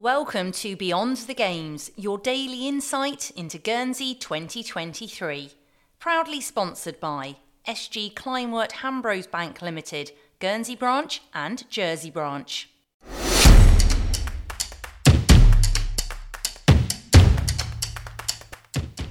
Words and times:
Welcome 0.00 0.52
to 0.52 0.76
Beyond 0.76 1.16
the 1.16 1.34
Games, 1.34 1.90
your 1.96 2.18
daily 2.18 2.68
insight 2.68 3.32
into 3.32 3.58
Guernsey 3.58 4.14
2023. 4.14 5.50
Proudly 5.98 6.40
sponsored 6.40 7.00
by 7.00 7.34
SG 7.66 8.14
Kleinwort 8.14 8.70
Hambros 8.74 9.28
Bank 9.28 9.60
Limited, 9.60 10.12
Guernsey 10.38 10.76
branch 10.76 11.22
and 11.34 11.68
Jersey 11.68 12.12
branch. 12.12 12.70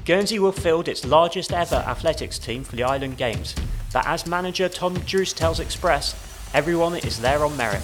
Guernsey 0.06 0.40
will 0.40 0.54
field 0.54 0.88
its 0.88 1.04
largest 1.04 1.52
ever 1.52 1.84
athletics 1.86 2.40
team 2.40 2.64
for 2.64 2.78
the 2.78 2.84
Island 2.84 3.18
Games, 3.18 3.56
but 3.92 4.08
as 4.08 4.26
manager 4.26 4.70
Tom 4.70 4.94
Druce 5.00 5.34
tells 5.34 5.60
Express, 5.60 6.16
everyone 6.54 6.96
is 6.96 7.20
there 7.20 7.44
on 7.44 7.58
merit. 7.58 7.84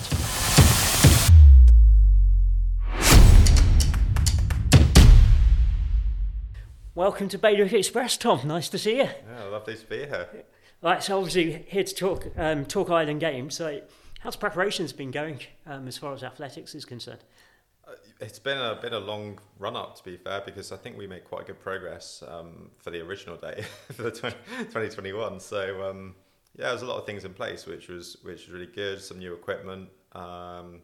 Welcome 6.96 7.28
to 7.30 7.40
Bailiwick 7.40 7.74
Express, 7.74 8.18
Tom. 8.18 8.42
Nice 8.48 8.70
to 8.70 8.78
see 8.78 8.98
you. 8.98 9.10
Yeah, 9.28 9.44
lovely 9.46 9.76
to 9.76 9.86
be 9.88 9.98
here. 9.98 10.28
Right, 10.84 11.02
so 11.02 11.18
obviously 11.18 11.66
here 11.68 11.84
to 11.84 11.96
talk 11.96 12.28
um, 12.38 12.66
talk 12.66 12.92
Island 12.92 13.20
Games. 13.20 13.56
So, 13.56 13.82
how's 14.20 14.36
preparations 14.36 14.94
been 14.94 15.10
going 15.10 15.40
um, 15.66 15.88
as 15.88 15.98
far 15.98 16.14
as 16.14 16.22
athletics 16.22 16.76
is 16.76 16.86
concerned? 16.86 17.24
Uh, 17.88 17.94
it's 18.20 18.38
been 18.38 18.60
a 18.60 18.78
been 18.80 18.94
a 18.94 19.00
long 19.00 19.40
run 19.58 19.76
up, 19.76 19.96
to 19.96 20.04
be 20.04 20.18
fair, 20.18 20.44
because 20.46 20.72
I 20.72 20.78
think 20.78 20.96
we 20.96 21.08
made 21.08 21.24
quite 21.24 21.48
good 21.48 21.60
progress 21.60 22.24
um, 22.28 22.70
for 22.78 22.92
the 22.92 23.02
original 23.02 23.38
day 23.38 23.66
for 23.92 24.04
the 24.04 24.12
20, 24.12 24.36
2021. 24.60 25.40
So 25.40 25.90
um, 25.90 26.14
yeah, 26.56 26.70
there's 26.70 26.84
a 26.84 26.86
lot 26.86 27.00
of 27.00 27.08
things 27.08 27.26
in 27.26 27.34
place, 27.34 27.66
which 27.66 27.88
was 27.88 28.18
which 28.22 28.46
was 28.46 28.50
really 28.52 28.72
good. 28.72 29.02
Some 29.02 29.18
new 29.18 29.34
equipment, 29.34 29.90
um, 30.12 30.82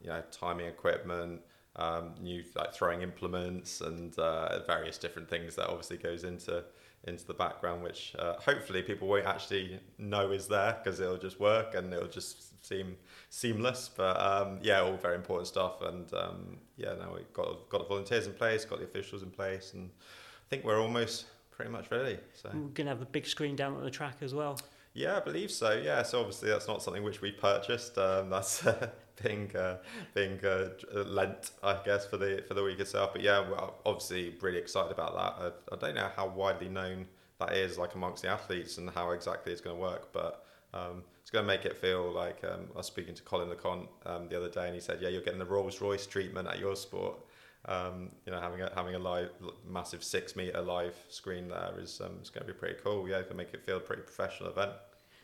you 0.00 0.08
know, 0.08 0.22
timing 0.30 0.68
equipment 0.68 1.42
um, 1.76 2.14
new 2.20 2.42
like 2.54 2.74
throwing 2.74 3.02
implements 3.02 3.80
and 3.80 4.18
uh, 4.18 4.64
various 4.66 4.98
different 4.98 5.28
things 5.28 5.54
that 5.56 5.68
obviously 5.68 5.96
goes 5.96 6.24
into 6.24 6.64
into 7.04 7.26
the 7.26 7.34
background, 7.34 7.82
which 7.82 8.14
uh, 8.18 8.34
hopefully 8.34 8.82
people 8.82 9.08
won't 9.08 9.26
actually 9.26 9.80
know 9.98 10.32
is 10.32 10.46
there 10.48 10.78
because 10.82 11.00
it'll 11.00 11.16
just 11.16 11.40
work 11.40 11.74
and 11.74 11.92
it'll 11.94 12.08
just 12.08 12.64
seem 12.64 12.96
seamless. 13.30 13.90
But 13.94 14.20
um, 14.20 14.58
yeah, 14.62 14.80
all 14.80 14.96
very 14.96 15.16
important 15.16 15.48
stuff. 15.48 15.80
And 15.80 16.12
um, 16.12 16.58
yeah, 16.76 16.94
now 16.94 17.14
we've 17.14 17.32
got 17.32 17.68
got 17.70 17.82
the 17.82 17.88
volunteers 17.88 18.26
in 18.26 18.34
place, 18.34 18.64
got 18.64 18.80
the 18.80 18.84
officials 18.84 19.22
in 19.22 19.30
place, 19.30 19.72
and 19.74 19.90
I 20.00 20.48
think 20.50 20.64
we're 20.64 20.80
almost 20.80 21.26
pretty 21.50 21.70
much 21.70 21.90
ready. 21.90 22.18
So 22.34 22.50
we're 22.52 22.68
gonna 22.68 22.90
have 22.90 23.02
a 23.02 23.06
big 23.06 23.26
screen 23.26 23.56
down 23.56 23.76
at 23.76 23.82
the 23.82 23.90
track 23.90 24.16
as 24.20 24.34
well. 24.34 24.58
Yeah, 24.92 25.18
I 25.18 25.20
believe 25.20 25.50
so. 25.50 25.72
Yeah, 25.72 26.02
so 26.02 26.18
obviously 26.18 26.48
that's 26.48 26.66
not 26.66 26.82
something 26.82 27.04
which 27.04 27.20
we 27.22 27.30
purchased. 27.30 27.96
Um, 27.96 28.28
that's 28.30 28.66
uh, 28.66 28.90
being 29.22 29.54
uh, 29.56 29.78
being 30.14 30.38
uh, 30.44 30.70
lent, 30.92 31.50
I 31.62 31.78
guess, 31.84 32.06
for 32.06 32.16
the 32.16 32.44
for 32.46 32.54
the 32.54 32.62
week 32.62 32.80
itself. 32.80 33.12
But 33.12 33.22
yeah, 33.22 33.48
we're 33.48 33.70
obviously 33.86 34.36
really 34.40 34.58
excited 34.58 34.92
about 34.92 35.14
that. 35.14 35.54
I, 35.70 35.74
I 35.74 35.78
don't 35.78 35.94
know 35.94 36.10
how 36.14 36.28
widely 36.28 36.68
known 36.68 37.06
that 37.38 37.52
is, 37.52 37.78
like 37.78 37.94
amongst 37.94 38.22
the 38.22 38.28
athletes, 38.28 38.78
and 38.78 38.90
how 38.90 39.10
exactly 39.10 39.52
it's 39.52 39.60
going 39.60 39.76
to 39.76 39.82
work, 39.82 40.12
but. 40.12 40.44
Um, 40.72 41.02
it's 41.20 41.32
going 41.32 41.44
to 41.44 41.46
make 41.46 41.64
it 41.64 41.76
feel 41.76 42.10
like 42.12 42.42
um, 42.44 42.68
I 42.74 42.78
was 42.78 42.86
speaking 42.86 43.14
to 43.14 43.22
Colin 43.22 43.48
LeConte 43.50 43.88
um, 44.06 44.28
the 44.28 44.36
other 44.36 44.48
day, 44.48 44.66
and 44.66 44.74
he 44.74 44.80
said, 44.80 44.98
"Yeah, 45.00 45.08
you're 45.08 45.22
getting 45.22 45.38
the 45.40 45.44
Rolls 45.44 45.80
Royce 45.80 46.06
treatment 46.06 46.48
at 46.48 46.60
your 46.60 46.76
sport. 46.76 47.18
Um, 47.66 48.10
you 48.24 48.32
know, 48.32 48.40
having 48.40 48.62
a 48.62 48.72
having 48.74 48.94
a 48.94 48.98
live, 48.98 49.30
massive 49.68 50.02
six 50.02 50.34
meter 50.34 50.60
live 50.60 50.96
screen 51.08 51.48
there 51.48 51.72
is 51.78 52.00
um, 52.00 52.16
it's 52.20 52.30
going 52.30 52.46
to 52.46 52.52
be 52.52 52.58
pretty 52.58 52.76
cool. 52.82 53.08
Yeah, 53.08 53.22
to 53.22 53.34
make 53.34 53.52
it 53.52 53.64
feel 53.64 53.76
a 53.76 53.80
pretty 53.80 54.02
professional 54.02 54.50
event. 54.50 54.72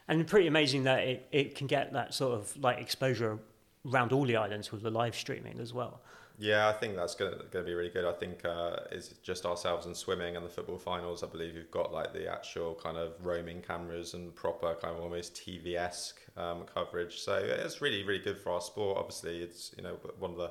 And 0.08 0.26
pretty 0.26 0.46
amazing 0.46 0.84
that 0.84 1.00
it, 1.00 1.28
it 1.32 1.54
can 1.56 1.66
get 1.66 1.92
that 1.94 2.14
sort 2.14 2.34
of 2.34 2.56
like 2.62 2.78
exposure 2.78 3.38
around 3.92 4.12
all 4.12 4.24
the 4.24 4.36
islands 4.36 4.72
with 4.72 4.82
the 4.82 4.90
live 4.90 5.14
streaming 5.14 5.58
as 5.60 5.72
well. 5.72 6.00
Yeah, 6.38 6.68
I 6.68 6.72
think 6.72 6.96
that's 6.96 7.14
going 7.14 7.32
to, 7.50 7.62
be 7.62 7.72
really 7.72 7.88
good. 7.88 8.04
I 8.04 8.12
think 8.12 8.44
uh, 8.44 8.76
it's 8.92 9.08
just 9.22 9.46
ourselves 9.46 9.86
and 9.86 9.96
swimming 9.96 10.36
and 10.36 10.44
the 10.44 10.50
football 10.50 10.76
finals. 10.76 11.22
I 11.22 11.28
believe 11.28 11.54
you've 11.54 11.70
got 11.70 11.94
like 11.94 12.12
the 12.12 12.30
actual 12.30 12.74
kind 12.74 12.98
of 12.98 13.14
roaming 13.24 13.62
cameras 13.62 14.12
and 14.12 14.34
proper 14.34 14.74
kind 14.74 14.94
of 14.94 15.02
almost 15.02 15.34
TV 15.34 15.76
esque 15.76 16.20
um, 16.36 16.64
coverage. 16.72 17.20
So 17.20 17.36
it's 17.36 17.80
really 17.80 18.02
really 18.02 18.22
good 18.22 18.36
for 18.36 18.52
our 18.52 18.60
sport. 18.60 18.98
Obviously, 18.98 19.38
it's 19.38 19.74
you 19.78 19.82
know 19.82 19.96
one 20.18 20.32
of 20.32 20.36
the 20.36 20.50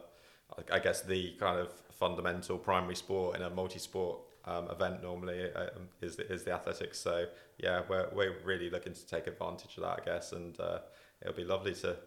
I 0.71 0.79
guess 0.79 1.01
the 1.01 1.35
kind 1.39 1.59
of 1.59 1.69
fundamental 1.91 2.57
primary 2.57 2.95
sport 2.95 3.35
in 3.35 3.43
a 3.43 3.49
multi-sport 3.49 4.19
um, 4.45 4.69
event 4.69 5.01
normally 5.01 5.51
uh, 5.55 5.67
is 6.01 6.15
the, 6.15 6.31
is 6.31 6.43
the 6.43 6.53
athletics. 6.53 6.99
So 6.99 7.25
yeah, 7.59 7.81
we're 7.87 8.09
we're 8.11 8.35
really 8.43 8.71
looking 8.71 8.93
to 8.93 9.07
take 9.07 9.27
advantage 9.27 9.77
of 9.77 9.83
that, 9.83 10.01
I 10.01 10.05
guess, 10.05 10.31
and 10.31 10.59
uh, 10.59 10.79
it'll 11.21 11.35
be 11.35 11.43
lovely 11.43 11.75
to 11.75 11.97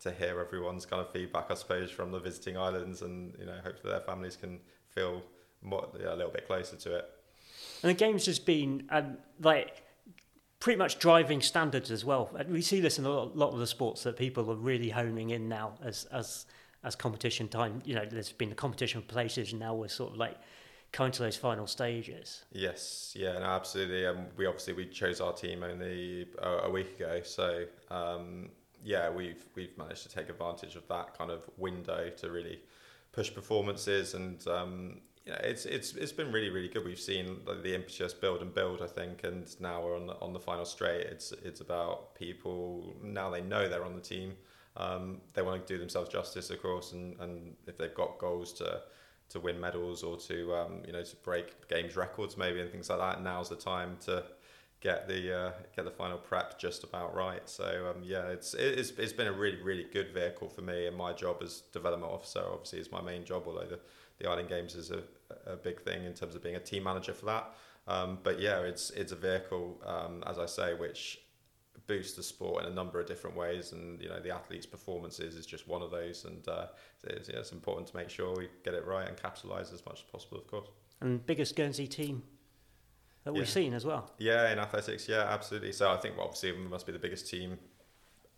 to 0.00 0.12
hear 0.12 0.40
everyone's 0.40 0.86
kind 0.86 1.00
of 1.00 1.10
feedback, 1.10 1.50
I 1.50 1.54
suppose, 1.54 1.90
from 1.90 2.10
the 2.12 2.20
visiting 2.20 2.56
islands, 2.56 3.02
and 3.02 3.34
you 3.38 3.46
know, 3.46 3.58
hopefully 3.64 3.92
their 3.92 4.00
families 4.00 4.36
can 4.36 4.60
feel 4.88 5.22
more, 5.62 5.88
a 5.94 6.14
little 6.14 6.32
bit 6.32 6.46
closer 6.46 6.76
to 6.76 6.96
it. 6.96 7.10
And 7.82 7.90
the 7.90 7.94
game's 7.94 8.24
just 8.24 8.46
been 8.46 8.86
um, 8.90 9.18
like 9.40 9.82
pretty 10.60 10.78
much 10.78 10.98
driving 10.98 11.40
standards 11.40 11.90
as 11.90 12.04
well. 12.04 12.30
We 12.48 12.62
see 12.62 12.80
this 12.80 12.98
in 12.98 13.04
a 13.04 13.10
lot 13.10 13.52
of 13.52 13.58
the 13.58 13.66
sports 13.66 14.02
that 14.04 14.16
people 14.16 14.50
are 14.50 14.56
really 14.56 14.90
honing 14.90 15.30
in 15.30 15.48
now 15.48 15.78
as 15.82 16.04
as 16.06 16.46
as 16.84 16.94
competition 16.94 17.48
time. 17.48 17.82
You 17.84 17.94
know, 17.94 18.06
there's 18.06 18.32
been 18.32 18.48
the 18.48 18.54
competition 18.54 18.98
of 18.98 19.08
places, 19.08 19.52
and 19.52 19.60
now 19.60 19.74
we're 19.74 19.88
sort 19.88 20.12
of 20.12 20.18
like 20.18 20.36
coming 20.92 21.12
to 21.12 21.22
those 21.22 21.36
final 21.36 21.66
stages. 21.66 22.44
Yes, 22.52 23.14
yeah, 23.18 23.32
no, 23.34 23.44
absolutely. 23.44 24.06
Um, 24.06 24.26
we 24.36 24.46
obviously 24.46 24.72
we 24.72 24.86
chose 24.86 25.20
our 25.20 25.32
team 25.32 25.62
only 25.62 26.26
a, 26.40 26.48
a 26.48 26.70
week 26.70 26.96
ago, 26.96 27.20
so 27.22 27.64
um, 27.90 28.50
yeah, 28.82 29.10
we've 29.10 29.44
we've 29.54 29.76
managed 29.76 30.02
to 30.02 30.08
take 30.08 30.28
advantage 30.28 30.76
of 30.76 30.86
that 30.88 31.16
kind 31.16 31.30
of 31.30 31.48
window 31.56 32.10
to 32.18 32.30
really 32.30 32.60
push 33.12 33.32
performances 33.32 34.14
and 34.14 34.46
um, 34.46 35.00
you 35.26 35.32
know, 35.32 35.38
it's 35.42 35.66
it's 35.66 35.94
it's 35.94 36.12
been 36.12 36.30
really 36.30 36.50
really 36.50 36.68
good. 36.68 36.84
We've 36.84 36.98
seen 36.98 37.38
the 37.44 37.74
impetus 37.74 38.14
build 38.14 38.42
and 38.42 38.54
build, 38.54 38.80
I 38.80 38.86
think, 38.86 39.24
and 39.24 39.44
now 39.60 39.82
we're 39.82 39.96
on 39.96 40.06
the, 40.06 40.14
on 40.20 40.32
the 40.32 40.38
final 40.38 40.64
straight. 40.64 41.06
It's 41.06 41.32
it's 41.32 41.60
about 41.60 42.14
people 42.14 42.94
now 43.02 43.28
they 43.28 43.40
know 43.40 43.68
they're 43.68 43.84
on 43.84 43.96
the 43.96 44.00
team. 44.00 44.34
Um, 44.76 45.22
they 45.32 45.42
want 45.42 45.66
to 45.66 45.74
do 45.74 45.78
themselves 45.78 46.10
justice, 46.10 46.50
of 46.50 46.62
course, 46.62 46.92
and, 46.92 47.18
and 47.18 47.56
if 47.66 47.76
they've 47.76 47.94
got 47.94 48.18
goals 48.18 48.52
to 48.54 48.82
to 49.28 49.40
win 49.40 49.58
medals 49.58 50.04
or 50.04 50.16
to 50.16 50.54
um, 50.54 50.82
you 50.86 50.92
know 50.92 51.02
to 51.02 51.16
break 51.16 51.68
games 51.68 51.96
records 51.96 52.36
maybe 52.36 52.60
and 52.60 52.70
things 52.70 52.88
like 52.88 53.00
that, 53.00 53.20
now's 53.20 53.48
the 53.48 53.56
time 53.56 53.96
to 54.04 54.22
get 54.86 55.08
the 55.08 55.36
uh, 55.36 55.50
get 55.74 55.84
the 55.84 55.90
final 55.90 56.16
prep 56.16 56.60
just 56.60 56.84
about 56.84 57.12
right. 57.12 57.48
So 57.48 57.90
um, 57.90 58.02
yeah, 58.04 58.28
it's 58.28 58.54
it's 58.54 58.90
it's 58.92 59.12
been 59.12 59.26
a 59.26 59.32
really 59.32 59.60
really 59.60 59.86
good 59.92 60.10
vehicle 60.14 60.48
for 60.48 60.62
me, 60.62 60.86
and 60.86 60.96
my 60.96 61.12
job 61.12 61.42
as 61.42 61.62
development 61.72 62.12
officer 62.12 62.42
obviously 62.52 62.78
is 62.78 62.92
my 62.92 63.02
main 63.02 63.24
job. 63.24 63.42
Although 63.46 63.66
the 63.66 63.80
the 64.18 64.30
Island 64.30 64.48
Games 64.48 64.76
is 64.76 64.92
a, 64.92 65.02
a 65.44 65.56
big 65.56 65.82
thing 65.82 66.04
in 66.04 66.14
terms 66.14 66.36
of 66.36 66.42
being 66.42 66.54
a 66.54 66.60
team 66.60 66.84
manager 66.84 67.12
for 67.12 67.26
that. 67.26 67.52
Um, 67.88 68.18
but 68.22 68.40
yeah, 68.40 68.60
it's 68.60 68.90
it's 68.90 69.10
a 69.10 69.16
vehicle, 69.16 69.82
um, 69.84 70.22
as 70.24 70.38
I 70.38 70.46
say, 70.46 70.74
which 70.74 71.18
boosts 71.88 72.16
the 72.16 72.22
sport 72.22 72.64
in 72.64 72.70
a 72.70 72.74
number 72.74 73.00
of 73.00 73.08
different 73.08 73.36
ways, 73.36 73.72
and 73.72 74.00
you 74.00 74.08
know 74.08 74.20
the 74.20 74.30
athletes' 74.30 74.66
performances 74.66 75.34
is 75.34 75.46
just 75.46 75.66
one 75.66 75.82
of 75.82 75.90
those, 75.90 76.24
and 76.26 76.46
uh, 76.46 76.66
it's, 77.02 77.28
yeah, 77.28 77.40
it's 77.40 77.50
important 77.50 77.88
to 77.88 77.96
make 77.96 78.08
sure 78.08 78.36
we 78.36 78.48
get 78.64 78.74
it 78.74 78.86
right 78.86 79.08
and 79.08 79.16
capitalise 79.16 79.72
as 79.72 79.84
much 79.84 80.04
as 80.04 80.10
possible, 80.12 80.38
of 80.38 80.46
course. 80.46 80.68
And 81.00 81.26
biggest 81.26 81.56
Guernsey 81.56 81.88
team 81.88 82.22
that 83.26 83.34
we've 83.34 83.48
seen 83.48 83.74
as 83.74 83.84
well. 83.84 84.08
Yeah, 84.18 84.52
in 84.52 84.60
athletics, 84.60 85.08
yeah, 85.08 85.26
absolutely. 85.28 85.72
So 85.72 85.90
I 85.90 85.96
think 85.96 86.16
well, 86.16 86.26
obviously 86.26 86.52
we 86.52 86.68
must 86.68 86.86
be 86.86 86.92
the 86.92 86.98
biggest 86.98 87.28
team 87.28 87.58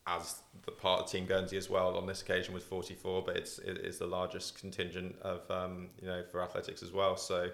as 0.06 0.41
the 0.65 0.72
part 0.72 1.03
of 1.03 1.10
Team 1.10 1.26
Guernsey 1.26 1.59
as 1.59 1.69
well 1.69 1.94
on 1.99 2.06
this 2.06 2.22
occasion 2.22 2.54
with 2.54 2.65
44, 2.65 3.22
but 3.22 3.37
it's 3.37 3.59
it 3.59 3.76
is 3.76 3.99
the 3.99 4.06
largest 4.06 4.59
contingent 4.59 5.15
of 5.21 5.49
um, 5.50 5.91
you 6.00 6.09
know 6.09 6.22
for 6.32 6.43
athletics 6.43 6.82
as 6.82 6.91
well. 6.91 7.19
So 7.19 7.50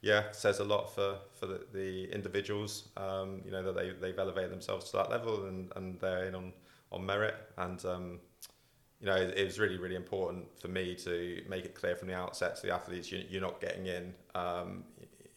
yeah, 0.00 0.32
says 0.32 0.60
a 0.60 0.64
lot 0.64 0.94
for 0.94 1.18
for 1.38 1.46
the, 1.46 1.66
the 1.74 2.10
individuals. 2.14 2.88
Um, 2.96 3.42
you 3.44 3.50
know 3.50 3.62
that 3.62 3.74
they 3.74 3.90
they've 3.90 4.18
elevated 4.18 4.50
themselves 4.50 4.90
to 4.90 4.96
that 4.96 5.10
level 5.10 5.44
and 5.44 5.70
and 5.76 6.00
they're 6.00 6.24
in 6.24 6.34
on 6.34 6.52
on 6.90 7.04
merit 7.04 7.34
and. 7.58 7.84
Um, 7.84 8.20
you 9.02 9.06
know, 9.06 9.16
it, 9.16 9.34
it 9.34 9.44
was 9.46 9.58
really, 9.58 9.78
really 9.78 9.96
important 9.96 10.44
for 10.60 10.68
me 10.68 10.94
to 10.94 11.42
make 11.48 11.64
it 11.64 11.74
clear 11.74 11.96
from 11.96 12.08
the 12.08 12.14
outset 12.14 12.56
to 12.56 12.66
the 12.66 12.74
athletes, 12.74 13.10
you, 13.10 13.24
you're 13.30 13.40
not 13.40 13.58
getting 13.58 13.86
in. 13.86 14.12
Um, 14.34 14.84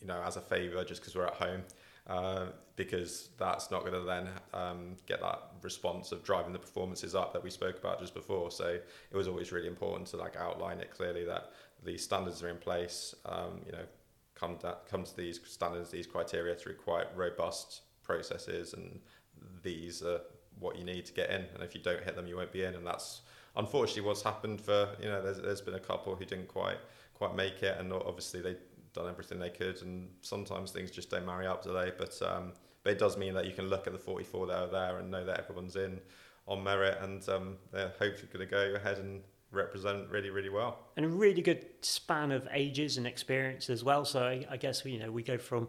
you 0.04 0.08
know, 0.08 0.22
as 0.22 0.38
a 0.38 0.42
favour 0.42 0.84
just 0.84 1.02
because 1.02 1.16
we're 1.16 1.26
at 1.26 1.34
home. 1.34 1.64
Uh, 2.06 2.48
because 2.76 3.30
that's 3.38 3.72
not 3.72 3.82
going 3.82 3.94
to 3.94 4.02
then 4.02 4.28
um, 4.54 4.96
get 5.06 5.22
that 5.22 5.52
response 5.62 6.12
of 6.12 6.22
driving 6.24 6.52
the 6.52 6.60
performances 6.60 7.16
up 7.16 7.32
that 7.32 7.42
we 7.42 7.50
spoke 7.50 7.78
about 7.78 8.00
just 8.00 8.14
before. 8.14 8.52
So 8.52 8.66
it 8.66 9.16
was 9.16 9.28
always 9.28 9.52
really 9.54 9.68
important 9.68 10.08
to 10.10 10.18
like 10.18 10.36
outline 10.36 10.80
it 10.80 10.92
clearly 10.92 11.24
that 11.26 11.52
the 11.86 11.98
standards 11.98 12.44
are 12.44 12.50
in 12.50 12.58
place. 12.58 13.16
Um, 13.26 13.62
you 13.66 13.72
know, 13.72 13.86
come 14.36 14.58
to, 14.58 14.76
come 14.90 15.04
to 15.04 15.16
these 15.16 15.40
standards, 15.46 15.92
these 15.92 16.08
criteria 16.08 16.56
through 16.56 16.76
quite 16.76 17.06
robust 17.16 17.82
processes, 18.02 18.74
and 18.74 19.00
these 19.62 20.02
are 20.02 20.20
what 20.60 20.78
you 20.78 20.84
need 20.84 21.06
to 21.06 21.14
get 21.14 21.30
in. 21.30 21.46
And 21.54 21.64
if 21.64 21.74
you 21.76 21.82
don't 21.82 22.04
hit 22.04 22.16
them, 22.16 22.28
you 22.28 22.36
won't 22.36 22.52
be 22.52 22.64
in. 22.64 22.74
And 22.76 22.86
that's 22.86 23.22
unfortunately 23.56 24.02
what's 24.02 24.24
happened 24.24 24.60
for 24.60 24.90
you 25.02 25.08
know. 25.08 25.22
There's, 25.22 25.40
there's 25.40 25.62
been 25.62 25.76
a 25.76 25.80
couple 25.80 26.16
who 26.16 26.26
didn't 26.26 26.48
quite 26.48 26.78
quite 27.14 27.36
make 27.36 27.62
it, 27.62 27.78
and 27.80 27.94
obviously 27.94 28.42
they 28.42 28.56
done 28.94 29.10
everything 29.10 29.40
they 29.40 29.50
could, 29.50 29.82
and 29.82 30.10
sometimes 30.22 30.72
things 30.72 30.92
just 30.92 31.10
don't 31.10 31.26
marry 31.26 31.48
up, 31.48 31.64
do 31.64 31.74
they? 31.74 31.92
But 31.98 32.20
um, 32.22 32.54
but 32.84 32.94
it 32.94 33.00
does 33.00 33.18
mean 33.18 33.34
that 33.34 33.46
you 33.46 33.54
can 33.54 33.70
look 33.70 33.88
at 33.88 33.94
the 33.94 34.00
44 34.00 34.48
that 34.48 34.58
are 34.58 34.68
there 34.68 35.00
and 35.00 35.10
know 35.10 35.26
that 35.26 35.40
everyone's 35.40 35.76
in 35.76 36.00
on 36.48 36.64
merit, 36.64 36.98
and 37.02 37.28
um, 37.30 37.56
they're 37.72 37.94
hopefully 38.00 38.30
going 38.32 38.46
to 38.46 38.52
go 38.52 38.76
ahead 38.76 38.98
and 38.98 39.22
represent 39.52 40.10
really, 40.10 40.30
really 40.30 40.50
well. 40.50 40.80
And 40.98 41.06
a 41.06 41.10
really 41.10 41.42
good 41.42 41.66
span 41.82 42.32
of 42.32 42.48
ages 42.52 42.98
and 42.98 43.08
experience 43.08 43.70
as 43.70 43.84
well. 43.84 44.04
So 44.06 44.24
I, 44.24 44.46
I 44.50 44.58
guess 44.58 44.84
you 44.86 45.00
know 45.00 45.12
we 45.12 45.24
go 45.24 45.38
from 45.38 45.68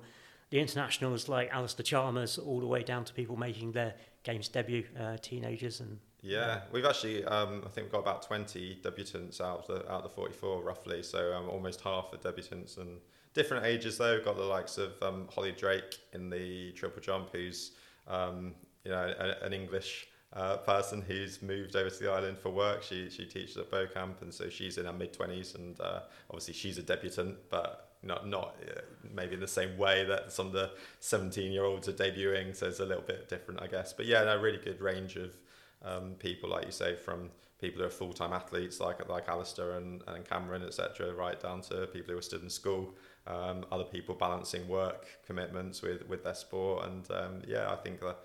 the 0.50 0.60
internationals 0.60 1.28
like 1.28 1.50
Alistair 1.52 1.84
Chalmers 1.84 2.38
all 2.38 2.60
the 2.60 2.66
way 2.66 2.82
down 2.82 3.04
to 3.04 3.12
people 3.12 3.36
making 3.36 3.72
their 3.72 3.94
games 4.22 4.48
debut, 4.48 4.84
uh, 4.98 5.16
teenagers 5.18 5.80
and. 5.80 5.98
Yeah, 6.24 6.62
we've 6.72 6.86
actually, 6.86 7.22
um, 7.26 7.62
I 7.66 7.68
think 7.68 7.84
we've 7.86 7.92
got 7.92 7.98
about 7.98 8.22
20 8.22 8.78
debutants 8.82 9.42
out 9.42 9.58
of 9.58 9.66
the, 9.66 9.92
out 9.92 9.98
of 9.98 10.02
the 10.04 10.08
44 10.08 10.62
roughly, 10.62 11.02
so 11.02 11.34
um, 11.34 11.50
almost 11.50 11.82
half 11.82 12.10
the 12.10 12.16
debutants 12.16 12.78
and 12.78 12.98
different 13.34 13.66
ages 13.66 13.98
though. 13.98 14.14
We've 14.14 14.24
got 14.24 14.36
the 14.36 14.42
likes 14.42 14.78
of 14.78 14.92
um, 15.02 15.28
Holly 15.30 15.52
Drake 15.52 15.98
in 16.14 16.30
the 16.30 16.72
triple 16.72 17.02
jump, 17.02 17.28
who's 17.30 17.72
um, 18.08 18.54
you 18.84 18.90
know 18.90 19.12
a, 19.18 19.44
an 19.44 19.52
English 19.52 20.08
uh, 20.32 20.56
person 20.58 21.02
who's 21.02 21.42
moved 21.42 21.76
over 21.76 21.90
to 21.90 21.98
the 22.02 22.10
island 22.10 22.38
for 22.38 22.48
work. 22.48 22.82
She 22.82 23.10
she 23.10 23.26
teaches 23.26 23.58
at 23.58 23.70
Beaucamps, 23.70 24.22
and 24.22 24.32
so 24.32 24.48
she's 24.48 24.78
in 24.78 24.86
her 24.86 24.94
mid 24.94 25.12
twenties, 25.12 25.54
and 25.54 25.78
uh, 25.78 26.00
obviously 26.30 26.54
she's 26.54 26.78
a 26.78 26.82
debutant, 26.82 27.36
but 27.50 27.96
not 28.02 28.26
not 28.26 28.56
uh, 28.66 28.80
maybe 29.14 29.34
in 29.34 29.40
the 29.40 29.46
same 29.46 29.76
way 29.76 30.04
that 30.04 30.32
some 30.32 30.46
of 30.46 30.52
the 30.54 30.70
seventeen 31.00 31.52
year 31.52 31.64
olds 31.64 31.86
are 31.86 31.92
debuting. 31.92 32.56
So 32.56 32.66
it's 32.66 32.80
a 32.80 32.86
little 32.86 33.04
bit 33.04 33.28
different, 33.28 33.60
I 33.60 33.66
guess. 33.66 33.92
But 33.92 34.06
yeah, 34.06 34.24
no, 34.24 34.40
really 34.40 34.56
good 34.58 34.80
range 34.80 35.16
of 35.16 35.36
um, 35.84 36.14
people, 36.18 36.50
like 36.50 36.66
you 36.66 36.72
say, 36.72 36.96
from 36.96 37.30
people 37.60 37.80
who 37.80 37.86
are 37.86 37.90
full 37.90 38.12
time 38.12 38.32
athletes 38.32 38.80
like 38.80 39.08
like 39.08 39.28
Alistair 39.28 39.72
and, 39.72 40.02
and 40.06 40.28
Cameron, 40.28 40.62
etc., 40.62 41.12
right 41.14 41.40
down 41.40 41.60
to 41.62 41.86
people 41.86 42.12
who 42.12 42.18
are 42.18 42.22
still 42.22 42.40
in 42.40 42.50
school. 42.50 42.94
Um, 43.26 43.64
other 43.72 43.84
people 43.84 44.14
balancing 44.14 44.68
work 44.68 45.06
commitments 45.26 45.80
with, 45.80 46.06
with 46.08 46.24
their 46.24 46.34
sport, 46.34 46.86
and 46.86 47.10
um, 47.10 47.42
yeah, 47.46 47.72
I 47.72 47.76
think 47.76 48.00
that 48.00 48.18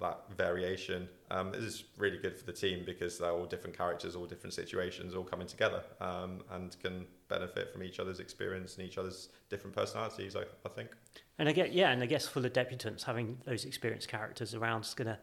that 0.00 0.24
variation 0.36 1.08
um, 1.30 1.54
is 1.54 1.84
really 1.98 2.16
good 2.16 2.36
for 2.36 2.44
the 2.44 2.52
team 2.52 2.82
because 2.84 3.18
they're 3.18 3.30
all 3.30 3.44
different 3.44 3.76
characters, 3.76 4.16
all 4.16 4.26
different 4.26 4.54
situations, 4.54 5.14
all 5.14 5.24
coming 5.24 5.46
together 5.46 5.82
um, 6.00 6.42
and 6.52 6.76
can 6.82 7.06
benefit 7.28 7.72
from 7.72 7.82
each 7.82 8.00
other's 8.00 8.18
experience 8.18 8.76
and 8.76 8.86
each 8.86 8.98
other's 8.98 9.28
different 9.50 9.76
personalities. 9.76 10.36
I, 10.36 10.42
I 10.64 10.68
think. 10.70 10.90
And 11.38 11.48
I 11.48 11.52
get 11.52 11.72
yeah, 11.72 11.90
and 11.90 12.02
I 12.02 12.06
guess 12.06 12.26
for 12.26 12.40
the 12.40 12.50
debutants, 12.50 13.04
having 13.04 13.38
those 13.44 13.64
experienced 13.64 14.08
characters 14.08 14.54
around 14.54 14.84
is 14.84 14.94
going 14.94 15.08
to 15.08 15.18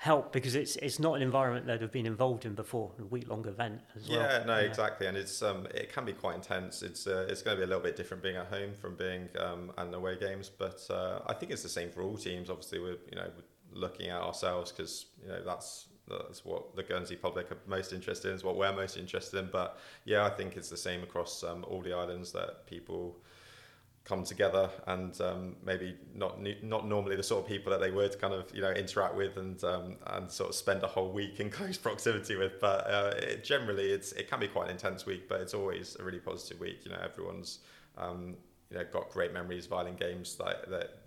help 0.00 0.32
because 0.32 0.54
it's 0.54 0.76
it's 0.76 0.98
not 0.98 1.12
an 1.16 1.20
environment 1.20 1.66
that 1.66 1.82
have 1.82 1.92
been 1.92 2.06
involved 2.06 2.46
in 2.46 2.54
before, 2.54 2.90
a 2.98 3.04
week 3.04 3.28
long 3.28 3.46
event 3.46 3.82
as 3.94 4.08
well. 4.08 4.18
Yeah, 4.18 4.44
no, 4.46 4.58
yeah. 4.58 4.64
exactly, 4.64 5.06
and 5.06 5.14
it's 5.14 5.42
um 5.42 5.66
it 5.74 5.92
can 5.92 6.06
be 6.06 6.14
quite 6.14 6.36
intense. 6.36 6.82
It's 6.82 7.06
uh, 7.06 7.26
it's 7.28 7.42
going 7.42 7.54
to 7.54 7.60
be 7.60 7.64
a 7.64 7.66
little 7.66 7.82
bit 7.82 7.96
different 7.96 8.22
being 8.22 8.36
at 8.36 8.46
home 8.46 8.72
from 8.72 8.96
being 8.96 9.28
um 9.38 9.70
and 9.76 9.94
away 9.94 10.16
games, 10.16 10.48
but 10.48 10.80
uh, 10.88 11.20
I 11.26 11.34
think 11.34 11.52
it's 11.52 11.62
the 11.62 11.68
same 11.68 11.90
for 11.90 12.02
all 12.02 12.16
teams. 12.16 12.48
Obviously, 12.48 12.78
we're 12.80 12.96
you 13.10 13.16
know 13.16 13.30
looking 13.72 14.08
at 14.08 14.22
ourselves 14.22 14.72
because 14.72 15.04
you 15.22 15.28
know 15.28 15.44
that's 15.44 15.88
that's 16.08 16.46
what 16.46 16.74
the 16.74 16.82
Guernsey 16.82 17.14
public 17.14 17.52
are 17.52 17.58
most 17.66 17.92
interested 17.92 18.30
in, 18.30 18.36
is 18.36 18.42
what 18.42 18.56
we're 18.56 18.72
most 18.72 18.96
interested 18.96 19.38
in. 19.38 19.50
But 19.52 19.78
yeah, 20.06 20.24
I 20.24 20.30
think 20.30 20.56
it's 20.56 20.70
the 20.70 20.78
same 20.78 21.02
across 21.02 21.44
um, 21.44 21.62
all 21.68 21.82
the 21.82 21.92
islands 21.92 22.32
that 22.32 22.66
people 22.66 23.18
come 24.04 24.24
together 24.24 24.70
and 24.86 25.20
um, 25.20 25.56
maybe 25.64 25.96
not 26.14 26.38
not 26.62 26.86
normally 26.86 27.16
the 27.16 27.22
sort 27.22 27.42
of 27.44 27.48
people 27.48 27.70
that 27.70 27.80
they 27.80 27.90
would 27.90 28.18
kind 28.20 28.34
of 28.34 28.50
you 28.54 28.62
know 28.62 28.70
interact 28.70 29.14
with 29.14 29.36
and 29.36 29.62
um, 29.64 29.96
and 30.08 30.30
sort 30.30 30.48
of 30.50 30.54
spend 30.54 30.82
a 30.82 30.86
whole 30.86 31.12
week 31.12 31.40
in 31.40 31.50
close 31.58 31.76
proximity 31.76 32.36
with. 32.36 32.60
But 32.60 32.86
uh, 32.86 33.12
it, 33.18 33.44
generally, 33.44 33.90
it's 33.90 34.12
it 34.12 34.28
can 34.28 34.40
be 34.40 34.48
quite 34.48 34.66
an 34.66 34.72
intense 34.72 35.06
week, 35.06 35.28
but 35.28 35.40
it's 35.40 35.54
always 35.54 35.96
a 36.00 36.04
really 36.04 36.18
positive 36.18 36.60
week. 36.60 36.84
You 36.84 36.92
know, 36.92 37.00
everyone's 37.02 37.60
um, 37.98 38.36
you 38.70 38.78
know 38.78 38.84
got 38.92 39.10
great 39.10 39.32
memories 39.32 39.66
of 39.66 39.72
island 39.74 39.98
games 39.98 40.36
that 40.36 40.68
that 40.70 40.98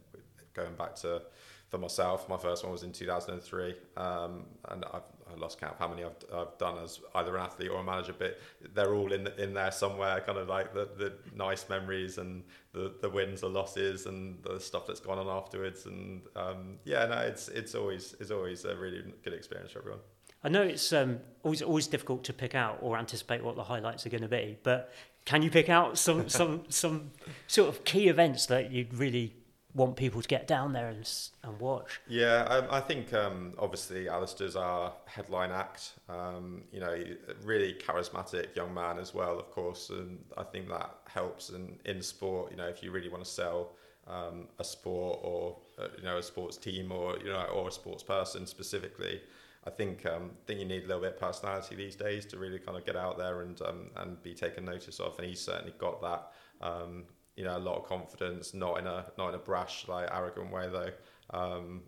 going 0.54 0.76
back 0.76 0.96
to 0.98 1.22
for 1.70 1.80
myself. 1.80 2.30
My 2.30 2.38
first 2.38 2.64
one 2.64 2.72
was 2.72 2.84
in 2.84 2.92
2003, 2.92 3.76
um, 3.98 4.46
and 4.70 4.86
I've 4.94 5.02
I 5.36 5.40
lost 5.40 5.60
count 5.60 5.74
of 5.74 5.80
how 5.80 5.88
many 5.88 6.04
I've, 6.04 6.16
I've 6.34 6.58
done 6.58 6.78
as 6.84 7.00
either 7.16 7.36
an 7.36 7.44
athlete 7.44 7.70
or 7.70 7.80
a 7.80 7.84
manager, 7.84 8.14
but 8.18 8.40
they're 8.74 8.94
all 8.94 9.12
in 9.12 9.28
in 9.38 9.54
there 9.54 9.72
somewhere, 9.72 10.22
kind 10.22 10.38
of 10.38 10.48
like 10.48 10.74
the, 10.74 10.90
the 10.98 11.14
nice 11.36 11.68
memories 11.70 12.18
and 12.18 12.44
the, 12.74 12.94
the 13.02 13.10
wins, 13.10 13.42
the 13.42 13.50
losses, 13.50 14.06
and 14.06 14.42
the 14.44 14.60
stuff 14.60 14.88
that's 14.88 15.00
gone 15.00 15.18
on 15.18 15.28
afterwards. 15.28 15.86
And 15.86 16.22
um, 16.36 16.78
yeah, 16.86 17.06
no, 17.06 17.18
it's 17.18 17.48
it's 17.50 17.76
always 17.76 18.16
it's 18.20 18.32
always 18.32 18.66
a 18.66 18.76
really 18.76 19.04
good 19.24 19.34
experience 19.34 19.72
for 19.72 19.80
everyone. 19.80 20.02
I 20.44 20.50
know 20.50 20.62
it's 20.62 20.92
um, 20.92 21.20
always 21.44 21.62
always 21.62 21.88
difficult 21.88 22.24
to 22.26 22.34
pick 22.34 22.56
out 22.56 22.80
or 22.82 22.98
anticipate 22.98 23.44
what 23.44 23.56
the 23.56 23.64
highlights 23.64 24.06
are 24.06 24.10
going 24.10 24.24
to 24.24 24.28
be, 24.28 24.58
but 24.64 24.94
can 25.26 25.42
you 25.42 25.50
pick 25.50 25.70
out 25.70 25.98
some 25.98 26.30
some 26.30 26.64
some 26.70 27.12
sort 27.48 27.70
of 27.70 27.84
key 27.84 28.08
events 28.08 28.46
that 28.48 28.72
you'd 28.72 28.94
really 28.94 29.36
want 29.76 29.96
people 29.96 30.22
to 30.22 30.28
get 30.28 30.48
down 30.48 30.74
there 30.74 30.90
and, 30.90 31.10
and 31.44 31.60
watch. 31.60 32.00
Yeah, 32.08 32.44
um, 32.44 32.68
I 32.70 32.80
think 32.80 33.14
um, 33.14 33.54
obviously 33.58 34.08
Alistair's 34.08 34.56
our 34.56 34.94
headline 35.06 35.52
act. 35.52 35.94
Um, 36.10 36.64
you 36.72 36.80
know, 36.80 37.04
really 37.44 37.74
charismatic 37.74 38.56
young 38.56 38.74
man 38.74 39.00
as 39.00 39.14
well, 39.14 39.40
of 39.40 39.50
course, 39.52 39.90
and 39.90 40.20
I 40.38 40.44
think 40.44 40.70
that 40.70 40.96
helps 41.08 41.50
in, 41.50 41.78
in 41.86 42.02
sport. 42.02 42.52
You 42.52 42.58
know, 42.58 42.68
if 42.68 42.84
you 42.84 42.92
really 42.92 43.10
want 43.10 43.24
to 43.24 43.30
sell 43.30 43.72
um, 44.08 44.48
a 44.60 44.64
sport 44.64 45.20
or 45.24 45.58
uh, 45.80 45.88
you 45.98 46.04
know 46.04 46.18
a 46.18 46.24
sports 46.24 46.58
team 46.58 46.92
or 46.92 47.18
you 47.20 47.32
know 47.32 47.44
or 47.54 47.70
a 47.70 47.72
sports 47.72 48.04
person 48.04 48.46
specifically. 48.46 49.22
I 49.66 49.70
think 49.70 50.06
um, 50.06 50.32
think 50.46 50.60
you 50.60 50.66
need 50.66 50.84
a 50.84 50.88
little 50.88 51.02
bit 51.02 51.14
of 51.14 51.20
personality 51.20 51.76
these 51.76 51.96
days 51.96 52.26
to 52.28 52.38
really 52.38 52.60
kind 52.60 52.78
of 52.78 52.86
get 52.86 52.98
out 52.98 53.18
there 53.18 53.42
and 53.42 53.62
um, 53.62 53.90
and 53.96 54.22
be 54.22 54.34
taken 54.34 54.66
notice 54.66 55.00
of, 55.00 55.18
and 55.18 55.28
he's 55.28 55.40
certainly 55.40 55.74
got 55.78 56.02
that. 56.02 56.32
Um, 56.62 57.06
you 57.36 57.44
know 57.44 57.58
a 57.58 57.60
lot 57.60 57.78
of 57.78 57.86
confidence, 57.86 58.54
not 58.54 58.80
in 58.80 58.88
a 58.88 59.06
not 59.18 59.30
in 59.30 59.36
a 59.36 59.40
brash 59.40 59.88
like 59.88 60.10
arrogant 60.12 60.52
way 60.52 60.70
though. 60.70 60.92
Um, 61.38 61.82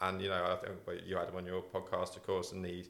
and 0.00 0.20
you 0.20 0.28
know 0.28 0.58
I 0.62 0.66
think 0.66 1.02
you 1.06 1.16
had 1.16 1.28
him 1.28 1.36
on 1.36 1.46
your 1.46 1.62
podcast, 1.62 2.16
of 2.16 2.26
course, 2.26 2.52
and 2.52 2.64
he 2.64 2.84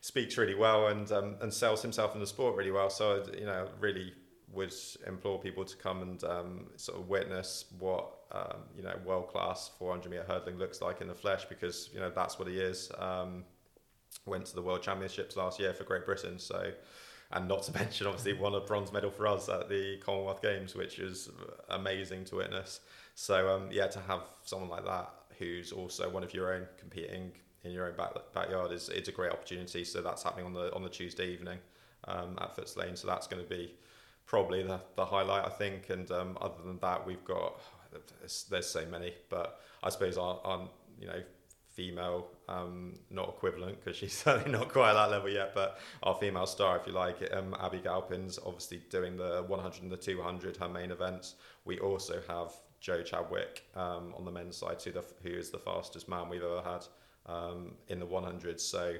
speaks 0.00 0.36
really 0.36 0.54
well 0.54 0.88
and 0.88 1.10
um, 1.12 1.36
and 1.40 1.52
sells 1.52 1.82
himself 1.82 2.14
in 2.14 2.20
the 2.20 2.26
sport 2.26 2.56
really 2.56 2.70
well. 2.70 2.90
So 2.90 3.24
you 3.38 3.46
know 3.46 3.68
really 3.80 4.12
would 4.52 4.74
implore 5.06 5.38
people 5.38 5.64
to 5.64 5.76
come 5.76 6.02
and 6.02 6.24
um, 6.24 6.66
sort 6.76 6.98
of 6.98 7.08
witness 7.08 7.66
what 7.78 8.14
um, 8.32 8.62
you 8.76 8.82
know 8.82 8.94
world 9.04 9.28
class 9.28 9.70
400 9.78 10.10
meter 10.10 10.24
hurdling 10.26 10.58
looks 10.58 10.80
like 10.80 11.00
in 11.00 11.08
the 11.08 11.14
flesh 11.14 11.44
because 11.48 11.90
you 11.92 12.00
know 12.00 12.10
that's 12.10 12.38
what 12.38 12.48
he 12.48 12.58
is. 12.58 12.90
Um, 12.98 13.44
went 14.24 14.46
to 14.46 14.54
the 14.54 14.62
World 14.62 14.82
Championships 14.82 15.36
last 15.36 15.60
year 15.60 15.72
for 15.74 15.84
Great 15.84 16.04
Britain, 16.04 16.38
so 16.38 16.72
and 17.32 17.48
not 17.48 17.62
to 17.64 17.74
mention 17.78 18.06
obviously 18.06 18.32
won 18.32 18.54
a 18.54 18.60
bronze 18.60 18.92
medal 18.92 19.10
for 19.10 19.26
us 19.26 19.48
at 19.48 19.68
the 19.68 19.98
Commonwealth 19.98 20.42
Games, 20.42 20.74
which 20.74 20.98
is 20.98 21.30
amazing 21.70 22.24
to 22.26 22.36
witness. 22.36 22.80
So 23.14 23.48
um, 23.54 23.68
yeah, 23.70 23.86
to 23.88 24.00
have 24.00 24.22
someone 24.44 24.70
like 24.70 24.84
that 24.84 25.10
who's 25.38 25.72
also 25.72 26.08
one 26.10 26.24
of 26.24 26.34
your 26.34 26.54
own 26.54 26.66
competing 26.78 27.32
in 27.64 27.72
your 27.72 27.86
own 27.86 27.96
back, 27.96 28.12
backyard 28.32 28.72
is 28.72 28.88
it's 28.88 29.08
a 29.08 29.12
great 29.12 29.32
opportunity. 29.32 29.84
So 29.84 30.00
that's 30.00 30.22
happening 30.22 30.46
on 30.46 30.52
the 30.52 30.74
on 30.74 30.82
the 30.82 30.88
Tuesday 30.88 31.28
evening 31.28 31.58
um, 32.06 32.38
at 32.40 32.56
Footes 32.56 32.76
Lane. 32.76 32.96
So 32.96 33.06
that's 33.06 33.26
going 33.26 33.42
to 33.42 33.48
be 33.48 33.74
probably 34.26 34.62
the, 34.62 34.80
the 34.96 35.04
highlight 35.04 35.44
I 35.44 35.50
think. 35.50 35.90
And 35.90 36.10
um, 36.10 36.38
other 36.40 36.62
than 36.64 36.78
that, 36.78 37.06
we've 37.06 37.24
got 37.24 37.60
there's, 38.20 38.44
there's 38.50 38.66
so 38.66 38.84
many, 38.86 39.14
but 39.28 39.60
I 39.82 39.90
suppose 39.90 40.18
our 40.18 40.68
you 41.00 41.06
know 41.06 41.22
female, 41.78 42.26
um, 42.48 42.98
not 43.08 43.28
equivalent 43.28 43.78
because 43.78 43.96
she's 43.96 44.12
certainly 44.24 44.50
not 44.50 44.68
quite 44.68 44.90
at 44.90 44.94
that 44.94 45.10
level 45.12 45.30
yet, 45.30 45.54
but 45.54 45.78
our 46.02 46.16
female 46.16 46.46
star, 46.46 46.76
if 46.76 46.86
you 46.88 46.92
like, 46.92 47.16
um, 47.32 47.54
Abby 47.60 47.78
Galpin's 47.78 48.36
obviously 48.44 48.82
doing 48.90 49.16
the 49.16 49.44
100 49.46 49.82
and 49.82 49.92
the 49.92 49.96
200, 49.96 50.56
her 50.56 50.68
main 50.68 50.90
events. 50.90 51.36
We 51.64 51.78
also 51.78 52.20
have 52.26 52.52
Joe 52.80 53.02
Chadwick 53.02 53.62
um, 53.76 54.12
on 54.16 54.24
the 54.24 54.32
men's 54.32 54.56
side, 54.56 54.82
who, 54.82 54.90
the, 54.90 55.04
who 55.22 55.30
is 55.30 55.50
the 55.50 55.58
fastest 55.58 56.08
man 56.08 56.28
we've 56.28 56.42
ever 56.42 56.62
had 56.62 56.84
um, 57.32 57.74
in 57.86 58.00
the 58.00 58.06
100. 58.06 58.60
So 58.60 58.96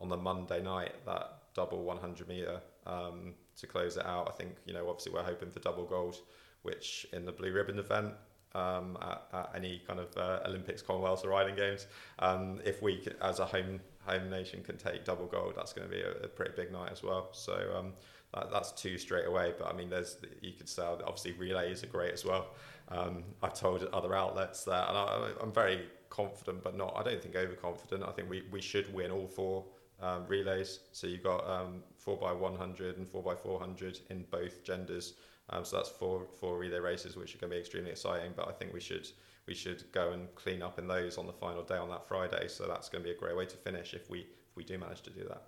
on 0.00 0.08
the 0.08 0.16
Monday 0.16 0.62
night, 0.62 0.94
that 1.04 1.38
double 1.54 1.84
100 1.84 2.26
meter 2.28 2.60
um, 2.86 3.34
to 3.58 3.66
close 3.66 3.98
it 3.98 4.06
out, 4.06 4.26
I 4.26 4.32
think, 4.32 4.52
you 4.64 4.72
know, 4.72 4.88
obviously 4.88 5.12
we're 5.12 5.22
hoping 5.22 5.50
for 5.50 5.60
double 5.60 5.84
gold, 5.84 6.16
which 6.62 7.06
in 7.12 7.26
the 7.26 7.32
blue 7.32 7.52
ribbon 7.52 7.78
event, 7.78 8.14
um, 8.54 8.98
at, 9.00 9.22
at, 9.32 9.50
any 9.54 9.82
kind 9.86 10.00
of 10.00 10.16
uh, 10.16 10.40
Olympics, 10.46 10.82
Commonwealths, 10.82 11.24
or 11.24 11.34
Island 11.34 11.56
Games. 11.56 11.86
Um, 12.18 12.60
if 12.64 12.82
we, 12.82 13.06
as 13.20 13.38
a 13.38 13.46
home 13.46 13.80
home 14.06 14.28
nation, 14.30 14.62
can 14.62 14.76
take 14.76 15.04
double 15.04 15.26
gold, 15.26 15.54
that's 15.56 15.72
going 15.72 15.88
to 15.88 15.94
be 15.94 16.00
a, 16.00 16.10
a 16.24 16.28
pretty 16.28 16.52
big 16.56 16.72
night 16.72 16.90
as 16.90 17.02
well. 17.02 17.28
So 17.32 17.72
um, 17.76 17.92
that, 18.34 18.50
that's 18.50 18.72
two 18.72 18.98
straight 18.98 19.26
away. 19.26 19.54
But 19.58 19.72
I 19.72 19.76
mean, 19.76 19.88
there's 19.88 20.16
you 20.40 20.52
could 20.52 20.68
say 20.68 20.82
obviously 20.82 21.32
relays 21.32 21.84
are 21.84 21.88
great 21.88 22.12
as 22.12 22.24
well. 22.24 22.48
Um, 22.88 23.24
I've 23.42 23.54
told 23.54 23.84
other 23.92 24.14
outlets 24.14 24.64
that, 24.64 24.88
and 24.88 24.98
I, 24.98 25.30
I'm 25.40 25.52
very 25.52 25.86
confident, 26.10 26.62
but 26.62 26.76
not. 26.76 26.94
I 26.96 27.02
don't 27.02 27.22
think 27.22 27.36
overconfident. 27.36 28.02
I 28.02 28.12
think 28.12 28.28
we, 28.28 28.42
we 28.50 28.60
should 28.60 28.92
win 28.92 29.10
all 29.10 29.26
four. 29.26 29.64
Um, 30.00 30.24
relays. 30.26 30.80
So 30.90 31.06
you've 31.06 31.22
got 31.22 31.48
um, 31.48 31.80
4x100 32.04 32.96
and 32.96 33.06
4x400 33.06 34.00
in 34.10 34.24
both 34.32 34.64
genders. 34.64 35.14
Um, 35.52 35.64
so 35.64 35.76
that's 35.76 35.90
four 35.90 36.26
four 36.40 36.58
relay 36.58 36.78
races, 36.78 37.16
which 37.16 37.34
are 37.34 37.38
going 37.38 37.50
to 37.50 37.56
be 37.56 37.60
extremely 37.60 37.90
exciting. 37.90 38.32
But 38.34 38.48
I 38.48 38.52
think 38.52 38.72
we 38.72 38.80
should 38.80 39.08
we 39.46 39.54
should 39.54 39.84
go 39.92 40.12
and 40.12 40.32
clean 40.34 40.62
up 40.62 40.78
in 40.78 40.86
those 40.86 41.18
on 41.18 41.26
the 41.26 41.32
final 41.32 41.62
day 41.62 41.76
on 41.76 41.88
that 41.90 42.08
Friday. 42.08 42.48
So 42.48 42.66
that's 42.66 42.88
going 42.88 43.04
to 43.04 43.08
be 43.08 43.14
a 43.14 43.18
great 43.18 43.36
way 43.36 43.46
to 43.46 43.56
finish 43.56 43.94
if 43.94 44.08
we 44.08 44.20
if 44.20 44.56
we 44.56 44.64
do 44.64 44.78
manage 44.78 45.02
to 45.02 45.10
do 45.10 45.24
that. 45.28 45.42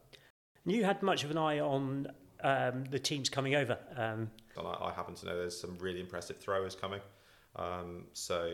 You 0.67 0.85
had 0.85 1.03
much 1.03 1.25
of 1.25 1.31
an 1.31 1.39
eye 1.39 1.61
on 1.61 2.09
um, 2.43 2.85
the 2.91 2.99
teams 2.99 3.29
coming 3.29 3.55
over. 3.55 3.79
Um, 3.97 4.31
and 4.57 4.67
I, 4.67 4.89
I, 4.89 4.93
happen 4.93 5.15
to 5.15 5.27
know 5.27 5.37
there's 5.37 5.59
some 5.59 5.77
really 5.79 6.01
impressive 6.01 6.39
throwers 6.39 6.75
coming. 6.75 7.01
Um, 7.57 8.05
so 8.13 8.53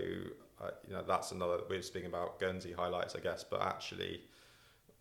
uh, 0.61 0.71
you 0.87 0.95
know 0.95 1.03
that's 1.07 1.33
another. 1.33 1.59
We 1.69 1.77
are 1.77 1.83
speaking 1.83 2.09
about 2.09 2.39
Guernsey 2.39 2.73
highlights, 2.73 3.17
I 3.17 3.21
guess, 3.21 3.45
but 3.45 3.63
actually 3.63 4.23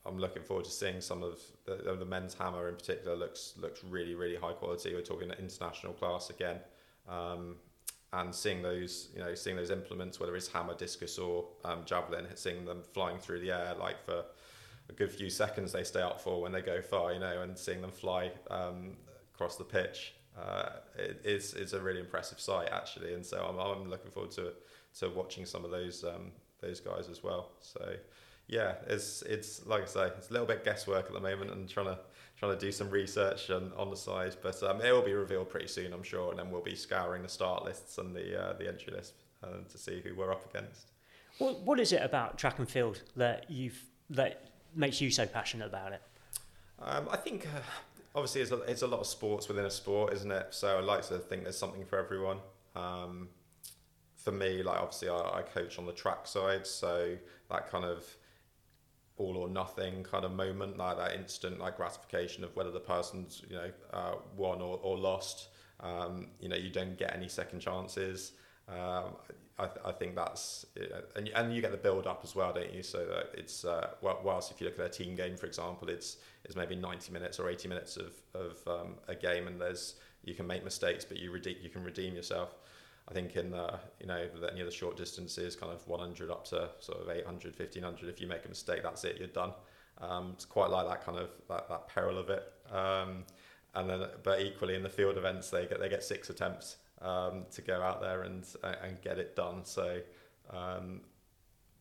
I'm 0.05 0.17
looking 0.17 0.43
forward 0.43 0.65
to 0.65 0.71
seeing 0.71 1.01
some 1.01 1.23
of 1.23 1.39
the, 1.65 1.95
the 1.95 2.05
men's 2.05 2.33
hammer 2.33 2.69
in 2.69 2.75
particular 2.75 3.15
looks 3.15 3.53
looks 3.57 3.83
really 3.83 4.15
really 4.15 4.35
high 4.35 4.53
quality. 4.53 4.93
We're 4.93 5.01
talking 5.01 5.29
international 5.31 5.93
class 5.93 6.29
again, 6.29 6.57
um, 7.07 7.55
and 8.13 8.33
seeing 8.33 8.61
those 8.61 9.09
you 9.13 9.19
know 9.19 9.35
seeing 9.35 9.55
those 9.55 9.71
implements, 9.71 10.19
whether 10.19 10.35
it's 10.35 10.47
hammer, 10.47 10.75
discus, 10.75 11.17
or 11.17 11.47
um, 11.65 11.83
javelin, 11.85 12.25
seeing 12.35 12.65
them 12.65 12.81
flying 12.93 13.17
through 13.17 13.41
the 13.41 13.51
air 13.51 13.75
like 13.79 14.03
for 14.03 14.23
a 14.89 14.93
good 14.93 15.11
few 15.11 15.29
seconds 15.29 15.71
they 15.71 15.83
stay 15.83 16.01
up 16.01 16.19
for 16.19 16.41
when 16.41 16.51
they 16.51 16.61
go 16.61 16.81
far, 16.81 17.13
you 17.13 17.19
know, 17.19 17.41
and 17.43 17.57
seeing 17.57 17.81
them 17.81 17.91
fly 17.91 18.31
um, 18.49 18.97
across 19.35 19.55
the 19.55 19.63
pitch 19.63 20.13
uh, 20.37 20.69
it 20.97 21.21
is 21.23 21.53
is 21.53 21.73
a 21.73 21.81
really 21.81 21.99
impressive 21.99 22.39
sight 22.39 22.69
actually, 22.71 23.13
and 23.13 23.25
so 23.25 23.45
I'm, 23.45 23.57
I'm 23.59 23.89
looking 23.89 24.11
forward 24.11 24.31
to 24.31 24.53
to 24.99 25.09
watching 25.09 25.45
some 25.45 25.65
of 25.65 25.71
those 25.71 26.03
um, 26.03 26.31
those 26.61 26.79
guys 26.79 27.09
as 27.09 27.23
well. 27.23 27.51
So 27.61 27.95
yeah, 28.49 28.73
it's 28.87 29.21
it's 29.21 29.65
like 29.67 29.83
I 29.83 29.85
say, 29.85 30.05
it's 30.17 30.29
a 30.29 30.33
little 30.33 30.47
bit 30.47 30.65
guesswork 30.65 31.05
at 31.05 31.13
the 31.13 31.19
moment, 31.19 31.51
and 31.51 31.69
trying 31.69 31.85
to 31.85 31.99
trying 32.37 32.57
to 32.57 32.59
do 32.59 32.71
some 32.71 32.89
research 32.89 33.49
on, 33.51 33.71
on 33.77 33.89
the 33.89 33.95
side, 33.95 34.35
but 34.41 34.61
um, 34.63 34.81
it 34.81 34.91
will 34.91 35.03
be 35.03 35.13
revealed 35.13 35.49
pretty 35.49 35.67
soon, 35.67 35.93
I'm 35.93 36.03
sure, 36.03 36.31
and 36.31 36.39
then 36.39 36.49
we'll 36.49 36.61
be 36.61 36.75
scouring 36.75 37.21
the 37.21 37.29
start 37.29 37.63
lists 37.63 37.97
and 37.99 38.15
the 38.15 38.41
uh, 38.41 38.53
the 38.53 38.67
entry 38.67 38.91
list 38.91 39.13
uh, 39.43 39.47
to 39.69 39.77
see 39.77 40.01
who 40.03 40.15
we're 40.15 40.31
up 40.31 40.49
against. 40.49 40.91
What 41.37 41.59
what 41.61 41.79
is 41.79 41.93
it 41.93 42.01
about 42.01 42.39
track 42.39 42.57
and 42.57 42.67
field 42.67 43.03
that 43.15 43.49
you've 43.51 43.79
that 44.09 44.49
makes 44.75 44.99
you 44.99 45.11
so 45.11 45.27
passionate 45.27 45.67
about 45.67 45.93
it? 45.93 46.01
Um, 46.79 47.07
I 47.11 47.17
think 47.17 47.45
uh, 47.45 47.59
obviously 48.15 48.41
it's 48.41 48.51
a, 48.51 48.61
it's 48.61 48.81
a 48.81 48.87
lot 48.87 49.01
of 49.01 49.07
sports 49.07 49.47
within 49.47 49.65
a 49.65 49.71
sport, 49.71 50.13
isn't 50.13 50.31
it? 50.31 50.47
So 50.49 50.75
I 50.75 50.81
like 50.81 51.07
to 51.09 51.19
think 51.19 51.43
there's 51.43 51.57
something 51.57 51.85
for 51.85 51.99
everyone. 51.99 52.37
Um, 52.75 53.29
for 54.15 54.31
me, 54.31 54.63
like 54.63 54.79
obviously 54.79 55.09
I, 55.09 55.39
I 55.39 55.41
coach 55.43 55.77
on 55.77 55.85
the 55.85 55.91
track 55.93 56.25
side, 56.25 56.65
so 56.65 57.15
that 57.51 57.69
kind 57.69 57.85
of 57.85 58.05
all 59.19 59.37
or 59.37 59.49
nothing 59.49 60.03
kind 60.03 60.25
of 60.25 60.31
moment, 60.31 60.77
like 60.77 60.97
that 60.97 61.13
instant 61.15 61.59
like 61.59 61.77
gratification 61.77 62.43
of 62.43 62.55
whether 62.55 62.71
the 62.71 62.79
person's 62.79 63.43
you 63.49 63.55
know 63.55 63.71
uh, 63.93 64.15
won 64.35 64.61
or, 64.61 64.79
or 64.81 64.97
lost. 64.97 65.49
Um, 65.81 66.27
you 66.41 66.49
know, 66.49 66.55
you 66.57 66.69
don't 66.69 66.97
get 66.97 67.15
any 67.15 67.29
second 67.29 67.59
chances. 67.59 68.33
Um, 68.67 69.15
I, 69.57 69.65
th- 69.65 69.81
I 69.85 69.91
think 69.91 70.15
that's 70.15 70.65
and 71.15 71.29
and 71.35 71.53
you 71.53 71.61
get 71.61 71.71
the 71.71 71.77
build 71.77 72.07
up 72.07 72.21
as 72.23 72.33
well, 72.35 72.53
don't 72.53 72.73
you? 72.73 72.81
So 72.81 73.05
that 73.05 73.31
it's 73.33 73.65
uh, 73.65 73.89
whilst 74.01 74.51
if 74.51 74.61
you 74.61 74.67
look 74.67 74.79
at 74.79 74.85
a 74.85 74.89
team 74.89 75.15
game, 75.15 75.35
for 75.35 75.45
example, 75.47 75.89
it's 75.89 76.17
it's 76.45 76.55
maybe 76.55 76.75
ninety 76.75 77.11
minutes 77.11 77.39
or 77.39 77.49
eighty 77.49 77.67
minutes 77.67 77.97
of 77.97 78.13
of 78.33 78.57
um, 78.67 78.95
a 79.07 79.15
game, 79.15 79.47
and 79.47 79.59
there's 79.59 79.95
you 80.23 80.33
can 80.33 80.47
make 80.47 80.63
mistakes, 80.63 81.03
but 81.03 81.17
you 81.17 81.31
redeem 81.31 81.57
you 81.61 81.69
can 81.69 81.83
redeem 81.83 82.15
yourself. 82.15 82.55
I 83.09 83.13
think 83.13 83.35
in 83.35 83.51
the 83.51 83.79
you 83.99 84.05
know 84.05 84.27
any 84.51 84.61
of 84.61 84.65
the 84.65 84.71
short 84.71 84.95
distances, 84.95 85.55
kind 85.55 85.73
of 85.73 85.85
100 85.87 86.29
up 86.29 86.45
to 86.45 86.69
sort 86.79 87.01
of 87.01 87.09
800, 87.09 87.57
1500. 87.57 88.09
If 88.09 88.21
you 88.21 88.27
make 88.27 88.45
a 88.45 88.49
mistake, 88.49 88.83
that's 88.83 89.03
it. 89.03 89.17
You're 89.17 89.27
done. 89.27 89.51
Um, 89.99 90.31
it's 90.33 90.45
quite 90.45 90.69
like 90.69 90.87
that 90.87 91.03
kind 91.05 91.17
of 91.17 91.29
that, 91.49 91.67
that 91.69 91.87
peril 91.87 92.17
of 92.17 92.29
it. 92.29 92.43
Um, 92.71 93.25
and 93.75 93.89
then, 93.89 94.05
but 94.23 94.41
equally 94.41 94.75
in 94.75 94.83
the 94.83 94.89
field 94.89 95.17
events, 95.17 95.49
they 95.49 95.65
get 95.65 95.79
they 95.79 95.89
get 95.89 96.03
six 96.03 96.29
attempts 96.29 96.77
um, 97.01 97.45
to 97.51 97.61
go 97.61 97.81
out 97.81 98.01
there 98.01 98.23
and 98.23 98.45
and 98.63 99.01
get 99.01 99.17
it 99.17 99.35
done. 99.35 99.65
So, 99.65 100.01
um, 100.51 101.01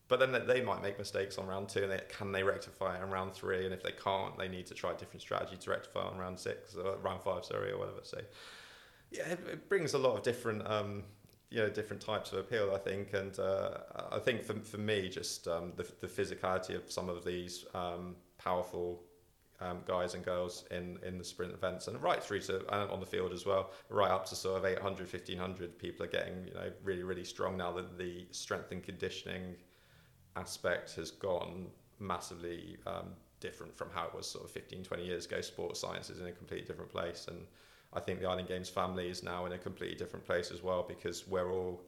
but 0.07 0.19
then 0.19 0.31
they 0.47 0.61
might 0.61 0.81
make 0.81 0.97
mistakes 0.97 1.37
on 1.37 1.47
round 1.47 1.69
two, 1.69 1.83
and 1.83 1.91
they, 1.91 2.01
can 2.09 2.31
they 2.31 2.43
rectify 2.43 2.97
it 2.97 3.03
on 3.03 3.11
round 3.11 3.33
three? 3.33 3.65
And 3.65 3.73
if 3.73 3.83
they 3.83 3.91
can't, 3.91 4.37
they 4.37 4.47
need 4.47 4.65
to 4.67 4.73
try 4.73 4.91
a 4.91 4.95
different 4.95 5.21
strategy 5.21 5.57
to 5.57 5.69
rectify 5.69 6.01
on 6.01 6.17
round 6.17 6.39
six 6.39 6.75
or 6.75 6.97
round 6.97 7.21
five, 7.21 7.45
sorry, 7.45 7.71
or 7.71 7.77
whatever. 7.77 7.99
So, 8.03 8.19
yeah, 9.11 9.27
it, 9.29 9.39
it 9.51 9.69
brings 9.69 9.93
a 9.93 9.99
lot 9.99 10.17
of 10.17 10.23
different. 10.23 10.67
You 11.51 11.59
know 11.59 11.69
different 11.69 12.01
types 12.01 12.31
of 12.31 12.39
appeal 12.39 12.71
I 12.75 12.77
think 12.77 13.13
and 13.13 13.37
uh, 13.39 13.79
I 14.11 14.19
think 14.19 14.43
for, 14.43 14.53
for 14.59 14.77
me 14.77 15.09
just 15.09 15.47
um, 15.47 15.73
the, 15.75 15.83
the 15.99 16.07
physicality 16.07 16.75
of 16.75 16.91
some 16.91 17.09
of 17.09 17.25
these 17.25 17.65
um, 17.73 18.15
powerful 18.37 19.01
um, 19.61 19.79
guys 19.85 20.13
and 20.13 20.23
girls 20.23 20.65
in, 20.71 20.97
in 21.03 21.17
the 21.17 21.23
sprint 21.23 21.53
events 21.53 21.87
and 21.87 22.01
right 22.01 22.23
through 22.23 22.39
to 22.41 22.57
and 22.73 22.89
on 22.89 22.99
the 22.99 23.05
field 23.05 23.33
as 23.33 23.45
well, 23.45 23.71
right 23.89 24.11
up 24.11 24.25
to 24.27 24.35
sort 24.35 24.57
of 24.57 24.65
800, 24.65 25.11
1500. 25.11 25.77
People 25.77 26.05
are 26.05 26.09
getting 26.09 26.47
you 26.47 26.53
know 26.53 26.71
really 26.83 27.03
really 27.03 27.25
strong 27.25 27.57
now 27.57 27.71
that 27.73 27.97
the 27.97 28.25
strength 28.31 28.71
and 28.71 28.83
conditioning 28.83 29.55
aspect 30.35 30.95
has 30.95 31.11
gone 31.11 31.67
massively 31.99 32.77
um, 32.87 33.09
different 33.39 33.75
from 33.75 33.89
how 33.93 34.05
it 34.05 34.15
was 34.15 34.29
sort 34.29 34.45
of 34.45 34.51
15, 34.51 34.83
20 34.83 35.05
years 35.05 35.25
ago. 35.25 35.41
Sports 35.41 35.79
science 35.79 36.09
is 36.09 36.19
in 36.19 36.27
a 36.27 36.31
completely 36.31 36.65
different 36.65 36.91
place, 36.91 37.27
and 37.27 37.45
I 37.93 37.99
think 37.99 38.19
the 38.19 38.27
Island 38.27 38.47
Games 38.47 38.69
family 38.69 39.09
is 39.09 39.23
now 39.23 39.45
in 39.45 39.53
a 39.53 39.57
completely 39.57 39.95
different 39.95 40.25
place 40.25 40.51
as 40.51 40.61
well 40.61 40.85
because 40.87 41.27
we're 41.27 41.51
all 41.51 41.81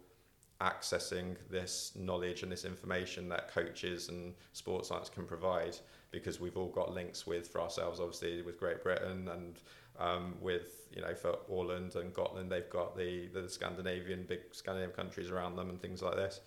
accessing 0.59 1.35
this 1.49 1.91
knowledge 1.95 2.43
and 2.43 2.51
this 2.51 2.65
information 2.65 3.27
that 3.29 3.51
coaches 3.51 4.09
and 4.09 4.33
sports 4.53 4.89
science 4.89 5.09
can 5.09 5.25
provide 5.25 5.75
because 6.11 6.39
we've 6.39 6.57
all 6.57 6.69
got 6.69 6.91
links 6.93 7.25
with 7.25 7.47
for 7.47 7.61
ourselves 7.61 7.99
obviously 7.99 8.41
with 8.43 8.59
Great 8.59 8.83
Britain 8.83 9.27
and 9.29 9.59
um, 9.99 10.35
with 10.41 10.87
you 10.95 11.01
know 11.01 11.13
for 11.13 11.37
Åland 11.49 11.95
and 11.95 12.13
Gotland 12.13 12.51
they've 12.51 12.69
got 12.69 12.95
the 12.95 13.27
the 13.27 13.47
Scandinavian 13.49 14.25
big 14.27 14.39
Scandinavian 14.51 14.95
countries 14.95 15.29
around 15.29 15.55
them 15.55 15.69
and 15.69 15.81
things 15.81 16.01
like 16.01 16.15
this. 16.15 16.41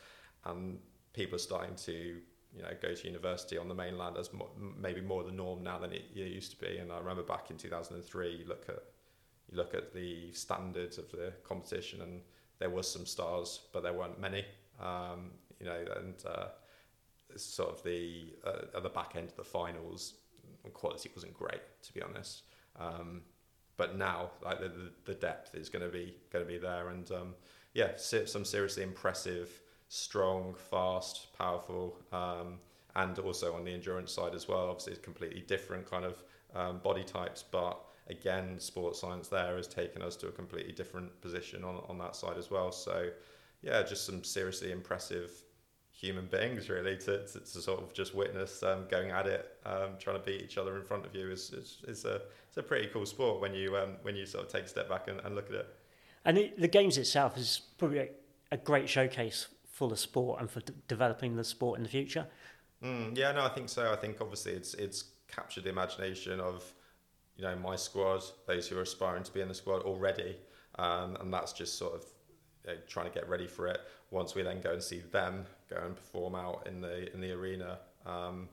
And 0.44 0.78
people 1.12 1.36
are 1.36 1.38
starting 1.38 1.76
to 1.76 1.92
you 1.92 2.62
know 2.62 2.70
go 2.80 2.94
to 2.94 3.06
university 3.06 3.58
on 3.58 3.68
the 3.68 3.74
mainland 3.74 4.16
as 4.16 4.32
mo- 4.32 4.50
maybe 4.78 5.00
more 5.00 5.22
the 5.22 5.32
norm 5.32 5.62
now 5.62 5.78
than 5.78 5.92
it, 5.92 6.04
it 6.14 6.32
used 6.32 6.50
to 6.52 6.56
be. 6.58 6.78
And 6.78 6.92
I 6.92 6.98
remember 6.98 7.22
back 7.22 7.50
in 7.50 7.56
2003 7.56 8.36
you 8.36 8.46
look 8.46 8.66
at 8.68 8.82
you 9.50 9.56
look 9.56 9.74
at 9.74 9.92
the 9.92 10.32
standards 10.32 10.98
of 10.98 11.10
the 11.10 11.32
competition 11.46 12.00
and 12.02 12.20
there 12.58 12.70
was 12.70 12.90
some 12.90 13.06
stars, 13.06 13.60
but 13.72 13.82
there 13.82 13.92
weren't 13.92 14.20
many. 14.20 14.44
Um, 14.80 15.30
you 15.60 15.66
know, 15.66 15.84
and 15.96 16.14
uh, 16.26 16.48
sort 17.36 17.70
of 17.70 17.82
the 17.82 18.34
uh, 18.44 18.76
at 18.76 18.82
the 18.82 18.88
back 18.88 19.14
end 19.16 19.28
of 19.28 19.36
the 19.36 19.44
finals, 19.44 20.14
quality 20.72 21.10
wasn't 21.14 21.34
great, 21.34 21.62
to 21.82 21.92
be 21.92 22.02
honest. 22.02 22.42
Um, 22.78 23.22
but 23.76 23.96
now, 23.96 24.30
like 24.44 24.60
the, 24.60 24.70
the 25.04 25.14
depth 25.14 25.54
is 25.54 25.68
going 25.68 25.84
to 25.84 25.90
be 25.90 26.16
going 26.32 26.44
to 26.44 26.50
be 26.50 26.58
there, 26.58 26.88
and 26.88 27.10
um, 27.10 27.34
yeah, 27.72 27.92
some 27.96 28.44
seriously 28.44 28.82
impressive, 28.82 29.60
strong, 29.88 30.54
fast, 30.70 31.36
powerful, 31.36 31.98
um, 32.12 32.58
and 32.96 33.18
also 33.18 33.54
on 33.54 33.64
the 33.64 33.72
endurance 33.72 34.12
side 34.12 34.34
as 34.34 34.48
well. 34.48 34.68
Obviously, 34.68 34.92
it's 34.92 35.02
completely 35.02 35.40
different 35.40 35.88
kind 35.90 36.04
of 36.04 36.22
um, 36.54 36.78
body 36.78 37.04
types, 37.04 37.42
but 37.42 37.80
again, 38.08 38.58
sports 38.58 39.00
science 39.00 39.28
there 39.28 39.56
has 39.56 39.66
taken 39.66 40.02
us 40.02 40.16
to 40.16 40.28
a 40.28 40.32
completely 40.32 40.72
different 40.72 41.20
position 41.20 41.64
on, 41.64 41.82
on 41.88 41.98
that 41.98 42.16
side 42.16 42.36
as 42.36 42.50
well. 42.50 42.70
So, 42.70 43.10
yeah, 43.62 43.82
just 43.82 44.04
some 44.04 44.22
seriously 44.24 44.72
impressive 44.72 45.30
human 45.90 46.26
beings 46.26 46.68
really 46.68 46.96
to, 46.96 47.26
to, 47.26 47.38
to 47.38 47.60
sort 47.60 47.80
of 47.80 47.94
just 47.94 48.14
witness 48.14 48.62
um, 48.62 48.84
going 48.90 49.10
at 49.10 49.26
it, 49.26 49.56
um, 49.64 49.90
trying 49.98 50.16
to 50.16 50.22
beat 50.22 50.42
each 50.42 50.58
other 50.58 50.76
in 50.76 50.82
front 50.82 51.06
of 51.06 51.14
you 51.14 51.30
is, 51.30 51.52
is, 51.52 51.78
is, 51.86 52.04
a, 52.04 52.20
it's 52.48 52.56
a 52.56 52.62
pretty 52.62 52.88
cool 52.88 53.06
sport 53.06 53.40
when 53.40 53.54
you, 53.54 53.76
um, 53.76 53.96
when 54.02 54.16
you 54.16 54.26
sort 54.26 54.44
of 54.44 54.52
take 54.52 54.64
a 54.64 54.68
step 54.68 54.88
back 54.88 55.08
and, 55.08 55.20
and 55.20 55.34
look 55.34 55.48
at 55.48 55.54
it. 55.54 55.74
And 56.24 56.36
the, 56.36 56.52
the 56.58 56.68
games 56.68 56.98
itself 56.98 57.38
is 57.38 57.62
probably 57.78 57.98
a, 57.98 58.08
a, 58.50 58.56
great 58.56 58.88
showcase 58.88 59.46
for 59.70 59.88
the 59.88 59.96
sport 59.96 60.40
and 60.40 60.50
for 60.50 60.60
d- 60.60 60.72
developing 60.88 61.36
the 61.36 61.44
sport 61.44 61.78
in 61.78 61.82
the 61.82 61.88
future. 61.88 62.26
Mm, 62.82 63.16
yeah, 63.16 63.32
no, 63.32 63.44
I 63.44 63.48
think 63.50 63.68
so. 63.68 63.92
I 63.92 63.96
think 63.96 64.20
obviously 64.20 64.52
it's 64.52 64.74
it's 64.74 65.04
captured 65.28 65.64
the 65.64 65.70
imagination 65.70 66.40
of 66.40 66.74
you 67.36 67.44
know 67.44 67.56
my 67.56 67.76
squad, 67.76 68.22
those 68.46 68.68
who 68.68 68.78
are 68.78 68.82
aspiring 68.82 69.22
to 69.24 69.32
be 69.32 69.40
in 69.40 69.48
the 69.48 69.54
squad 69.54 69.82
already, 69.82 70.36
um, 70.76 71.16
and 71.20 71.32
that's 71.32 71.52
just 71.52 71.78
sort 71.78 71.94
of 71.94 72.04
trying 72.86 73.06
to 73.06 73.12
get 73.12 73.28
ready 73.28 73.46
for 73.46 73.66
it. 73.66 73.80
Once 74.10 74.34
we 74.34 74.42
then 74.42 74.60
go 74.60 74.72
and 74.72 74.82
see 74.82 75.00
them 75.12 75.44
go 75.68 75.76
and 75.84 75.96
perform 75.96 76.34
out 76.34 76.66
in 76.66 76.80
the 76.80 77.12
in 77.12 77.20
the 77.20 77.32
arena, 77.32 77.78
um, 78.06 78.48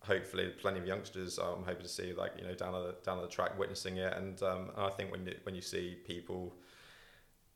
hopefully 0.00 0.48
plenty 0.60 0.78
of 0.78 0.86
youngsters 0.86 1.38
I'm 1.38 1.64
hoping 1.64 1.82
to 1.82 1.88
see 1.88 2.12
like 2.12 2.32
you 2.38 2.44
know 2.44 2.54
down 2.54 2.72
the 2.72 2.94
down 3.04 3.20
the 3.20 3.28
track 3.28 3.58
witnessing 3.58 3.96
it, 3.96 4.12
and, 4.16 4.42
um, 4.42 4.70
and 4.76 4.86
I 4.86 4.90
think 4.90 5.10
when 5.10 5.26
you, 5.26 5.34
when 5.42 5.54
you 5.54 5.62
see 5.62 5.98
people 6.06 6.54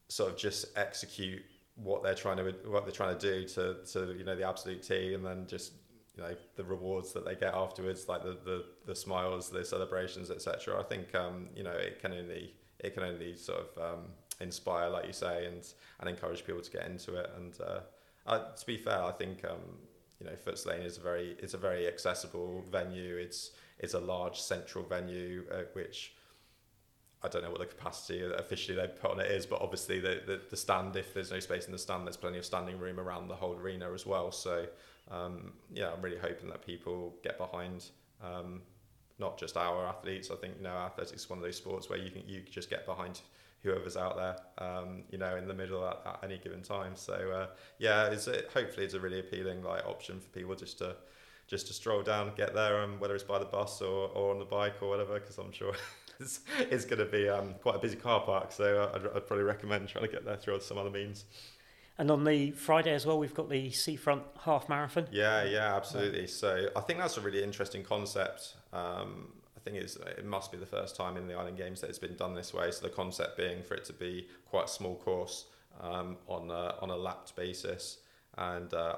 sort 0.08 0.30
of 0.30 0.36
just 0.36 0.66
execute 0.76 1.42
what 1.76 2.02
they're 2.02 2.14
trying 2.14 2.36
to 2.36 2.54
what 2.66 2.84
they're 2.84 2.92
trying 2.92 3.16
to 3.16 3.20
do 3.20 3.48
to 3.48 3.76
to 3.92 4.14
you 4.18 4.24
know 4.24 4.36
the 4.36 4.46
absolute 4.46 4.82
T, 4.82 5.14
and 5.14 5.24
then 5.24 5.46
just 5.46 5.72
know 6.20 6.34
the 6.56 6.64
rewards 6.64 7.12
that 7.12 7.24
they 7.24 7.34
get 7.34 7.54
afterwards, 7.54 8.08
like 8.08 8.22
the 8.22 8.36
the, 8.44 8.64
the 8.86 8.94
smiles, 8.94 9.48
the 9.48 9.64
celebrations, 9.64 10.30
etc. 10.30 10.78
I 10.78 10.82
think 10.82 11.14
um, 11.14 11.48
you 11.56 11.62
know 11.62 11.72
it 11.72 12.00
can 12.00 12.12
only 12.12 12.54
it 12.80 12.94
can 12.94 13.02
only 13.02 13.36
sort 13.36 13.60
of 13.60 13.94
um, 13.94 14.04
inspire, 14.40 14.90
like 14.90 15.06
you 15.06 15.12
say, 15.12 15.46
and 15.46 15.66
and 16.00 16.08
encourage 16.08 16.44
people 16.44 16.60
to 16.60 16.70
get 16.70 16.86
into 16.86 17.14
it. 17.16 17.30
And 17.36 17.58
uh, 17.60 17.80
uh, 18.26 18.52
to 18.52 18.66
be 18.66 18.76
fair, 18.76 19.02
I 19.02 19.12
think 19.12 19.44
um, 19.44 19.78
you 20.20 20.26
know 20.26 20.32
Footes 20.32 20.66
Lane 20.66 20.82
is 20.82 20.98
a 20.98 21.00
very 21.00 21.36
it's 21.38 21.54
a 21.54 21.58
very 21.58 21.86
accessible 21.86 22.64
venue. 22.70 23.16
It's 23.16 23.52
it's 23.78 23.94
a 23.94 24.00
large 24.00 24.40
central 24.40 24.84
venue 24.84 25.44
uh, 25.50 25.62
which. 25.72 26.14
I 27.24 27.28
don't 27.28 27.42
know 27.42 27.50
what 27.50 27.60
the 27.60 27.66
capacity 27.66 28.22
officially 28.36 28.76
they 28.76 28.88
put 28.88 29.12
on 29.12 29.20
it 29.20 29.30
is, 29.30 29.46
but 29.46 29.60
obviously 29.60 30.00
the, 30.00 30.22
the, 30.26 30.40
the 30.50 30.56
stand, 30.56 30.96
if 30.96 31.14
there's 31.14 31.30
no 31.30 31.40
space 31.40 31.66
in 31.66 31.72
the 31.72 31.78
stand, 31.78 32.06
there's 32.06 32.16
plenty 32.16 32.38
of 32.38 32.44
standing 32.44 32.78
room 32.78 32.98
around 32.98 33.28
the 33.28 33.34
whole 33.34 33.56
arena 33.56 33.92
as 33.92 34.04
well. 34.04 34.32
So 34.32 34.66
um, 35.10 35.52
yeah, 35.72 35.92
I'm 35.92 36.02
really 36.02 36.18
hoping 36.18 36.48
that 36.48 36.64
people 36.64 37.14
get 37.22 37.38
behind 37.38 37.84
um, 38.22 38.62
not 39.18 39.38
just 39.38 39.56
our 39.56 39.86
athletes. 39.86 40.30
I 40.30 40.36
think 40.36 40.54
you 40.58 40.64
know 40.64 40.70
athletics 40.70 41.22
is 41.22 41.30
one 41.30 41.38
of 41.38 41.44
those 41.44 41.56
sports 41.56 41.88
where 41.88 41.98
you 41.98 42.10
can 42.10 42.22
you 42.26 42.42
just 42.50 42.70
get 42.70 42.86
behind 42.86 43.20
whoever's 43.62 43.96
out 43.96 44.16
there, 44.16 44.36
um, 44.66 45.04
you 45.10 45.18
know, 45.18 45.36
in 45.36 45.46
the 45.46 45.54
middle 45.54 45.86
at, 45.86 46.00
at 46.04 46.18
any 46.24 46.38
given 46.38 46.62
time. 46.62 46.96
So 46.96 47.12
uh, 47.12 47.46
yeah, 47.78 48.06
it's 48.06 48.26
hopefully 48.26 48.84
it's 48.84 48.94
a 48.94 49.00
really 49.00 49.20
appealing 49.20 49.62
like 49.62 49.86
option 49.86 50.18
for 50.20 50.28
people 50.30 50.54
just 50.54 50.78
to 50.78 50.96
just 51.46 51.66
to 51.66 51.72
stroll 51.72 52.02
down, 52.02 52.32
get 52.36 52.54
there, 52.54 52.80
um, 52.80 52.98
whether 52.98 53.14
it's 53.14 53.24
by 53.24 53.38
the 53.38 53.44
bus 53.44 53.82
or, 53.82 54.08
or 54.14 54.30
on 54.32 54.38
the 54.38 54.44
bike 54.44 54.74
or 54.80 54.88
whatever, 54.88 55.20
because 55.20 55.36
I'm 55.38 55.52
sure 55.52 55.74
it's, 56.20 56.40
it's 56.58 56.84
going 56.84 56.98
to 56.98 57.04
be 57.06 57.28
um, 57.28 57.54
quite 57.62 57.76
a 57.76 57.78
busy 57.78 57.96
car 57.96 58.20
park. 58.20 58.52
So 58.52 58.90
I'd, 58.94 59.06
I'd 59.16 59.26
probably 59.26 59.44
recommend 59.44 59.88
trying 59.88 60.06
to 60.06 60.10
get 60.10 60.24
there 60.24 60.36
through 60.36 60.60
some 60.60 60.78
other 60.78 60.90
means. 60.90 61.24
And 61.98 62.10
on 62.10 62.24
the 62.24 62.52
Friday 62.52 62.94
as 62.94 63.04
well, 63.04 63.18
we've 63.18 63.34
got 63.34 63.50
the 63.50 63.70
Seafront 63.70 64.22
Half 64.40 64.68
Marathon. 64.68 65.06
Yeah, 65.12 65.44
yeah, 65.44 65.76
absolutely. 65.76 66.26
So 66.26 66.68
I 66.74 66.80
think 66.80 66.98
that's 66.98 67.18
a 67.18 67.20
really 67.20 67.42
interesting 67.42 67.82
concept. 67.82 68.56
Um, 68.72 69.28
I 69.56 69.60
think 69.60 69.76
it's, 69.76 69.96
it 69.96 70.24
must 70.24 70.50
be 70.50 70.58
the 70.58 70.66
first 70.66 70.96
time 70.96 71.16
in 71.16 71.28
the 71.28 71.34
Island 71.34 71.58
Games 71.58 71.80
that 71.82 71.90
it's 71.90 71.98
been 71.98 72.16
done 72.16 72.34
this 72.34 72.52
way. 72.54 72.70
So 72.70 72.82
the 72.82 72.92
concept 72.92 73.36
being 73.36 73.62
for 73.62 73.74
it 73.74 73.84
to 73.84 73.92
be 73.92 74.26
quite 74.50 74.64
a 74.64 74.68
small 74.68 74.96
course 74.96 75.46
um, 75.80 76.16
on 76.26 76.50
a, 76.50 76.74
on 76.80 76.90
a 76.90 76.96
lapped 76.96 77.36
basis, 77.36 77.98
and 78.38 78.72
uh, 78.72 78.96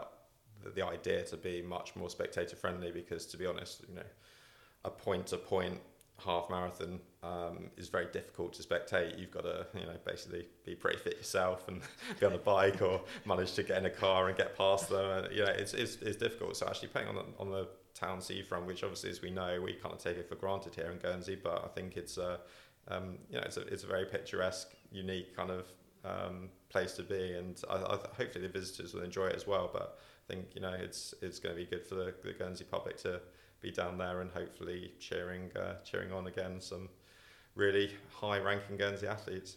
the, 0.63 0.71
the 0.71 0.87
idea 0.87 1.25
to 1.25 1.37
be 1.37 1.61
much 1.61 1.97
more 1.97 2.09
spectator 2.09 2.57
friendly. 2.57 2.93
Because 2.93 3.27
to 3.27 3.37
be 3.37 3.45
honest, 3.45 3.85
you 3.89 3.97
know, 3.97 4.03
a 4.85 4.91
point 4.91 5.27
to 5.27 5.37
point 5.37 5.81
half 6.19 6.49
marathon 6.49 7.01
um, 7.23 7.71
is 7.77 7.89
very 7.89 8.07
difficult 8.13 8.53
to 8.55 8.63
spectate. 8.63 9.19
You've 9.19 9.31
got 9.31 9.43
to, 9.43 9.67
you 9.75 9.87
know, 9.87 9.97
basically 10.05 10.47
be 10.65 10.75
pretty 10.75 10.99
fit 10.99 11.17
yourself 11.17 11.69
and 11.69 11.81
be 12.21 12.27
on 12.27 12.33
a 12.33 12.39
bike 12.39 12.83
or 12.83 13.01
manage 13.25 13.53
to 13.55 13.63
get 13.63 13.79
in 13.79 13.87
a 13.87 13.91
car 13.91 14.29
and 14.29 14.37
get 14.37 14.57
past 14.57 14.89
them. 14.89 15.25
And, 15.25 15.35
you 15.35 15.45
know, 15.45 15.51
it's, 15.51 15.75
it's, 15.75 15.97
it's 15.97 16.17
difficult. 16.17 16.57
So 16.57 16.67
actually 16.67 16.89
playing 16.89 17.09
on 17.09 17.17
the, 17.17 17.25
on 17.39 17.51
the 17.51 17.69
town 17.95 18.21
seafront, 18.21 18.67
which 18.67 18.83
obviously, 18.83 19.11
as 19.11 19.23
we 19.23 19.31
know, 19.31 19.61
we 19.61 19.75
kind 19.75 19.95
of 19.95 20.03
take 20.03 20.17
it 20.17 20.29
for 20.29 20.35
granted 20.37 20.75
here 20.75 20.91
in 20.91 20.99
Guernsey, 20.99 21.39
but 21.43 21.65
I 21.65 21.69
think 21.69 21.97
it's 21.97 22.19
a, 22.19 22.41
um, 22.89 23.19
you 23.31 23.37
know, 23.37 23.43
it's 23.45 23.57
a, 23.57 23.63
it's 23.63 23.85
a 23.85 23.87
very 23.87 24.05
picturesque, 24.05 24.75
unique 24.93 25.35
kind 25.35 25.51
of 25.51 25.67
um, 26.05 26.51
place 26.69 26.93
to 26.95 27.03
be. 27.03 27.33
And 27.33 27.61
I, 27.71 27.77
I, 27.77 27.99
hopefully 28.17 28.47
the 28.47 28.49
visitors 28.49 28.95
will 28.95 29.03
enjoy 29.03 29.27
it 29.27 29.37
as 29.37 29.47
well. 29.47 29.71
But 29.73 29.99
I 30.29 30.33
think, 30.33 30.49
you 30.55 30.61
know, 30.61 30.73
it's, 30.73 31.15
it's 31.23 31.39
going 31.39 31.55
to 31.55 31.61
be 31.61 31.67
good 31.67 31.85
for 31.85 31.95
the, 31.95 32.15
the 32.23 32.33
Guernsey 32.33 32.65
public 32.65 32.99
to, 32.99 33.21
be 33.65 33.71
down 33.71 33.99
there 33.99 34.21
and 34.21 34.31
hopefully 34.31 34.93
cheering 35.01 35.51
uh, 35.57 35.75
cheering 35.85 36.13
on 36.13 36.27
again 36.27 36.61
some 36.61 36.89
really 37.55 37.91
high 38.13 38.39
ranking 38.39 38.77
Guernsey 38.77 39.07
athletes. 39.07 39.57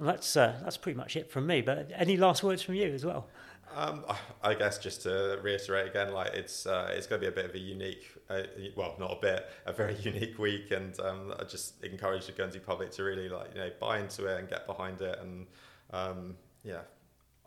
that's 0.00 0.36
uh, 0.36 0.60
that's 0.62 0.76
pretty 0.76 0.96
much 0.96 1.16
it 1.16 1.30
from 1.30 1.46
me. 1.46 1.62
But 1.62 1.90
any 1.94 2.16
last 2.16 2.42
words 2.42 2.62
from 2.62 2.74
you 2.74 2.92
as 2.92 3.04
well? 3.04 3.28
Um, 3.74 4.04
I 4.42 4.52
guess 4.52 4.78
just 4.78 5.02
to 5.02 5.38
reiterate 5.42 5.88
again, 5.88 6.12
like 6.12 6.34
it's 6.34 6.66
uh, 6.66 6.92
it's 6.94 7.06
going 7.06 7.20
to 7.22 7.26
be 7.26 7.32
a 7.32 7.34
bit 7.34 7.46
of 7.46 7.54
a 7.54 7.58
unique, 7.58 8.04
uh, 8.28 8.42
well, 8.76 8.94
not 8.98 9.12
a 9.12 9.20
bit, 9.20 9.46
a 9.64 9.72
very 9.72 9.94
unique 10.02 10.38
week, 10.38 10.70
and 10.70 10.98
um, 11.00 11.32
I 11.38 11.44
just 11.44 11.82
encourage 11.82 12.26
the 12.26 12.32
Guernsey 12.32 12.58
public 12.58 12.90
to 12.92 13.02
really 13.02 13.28
like 13.28 13.54
you 13.54 13.60
know 13.60 13.70
buy 13.80 14.00
into 14.00 14.26
it 14.26 14.38
and 14.38 14.48
get 14.48 14.66
behind 14.66 15.00
it, 15.00 15.18
and 15.22 15.46
um, 15.90 16.36
yeah, 16.64 16.82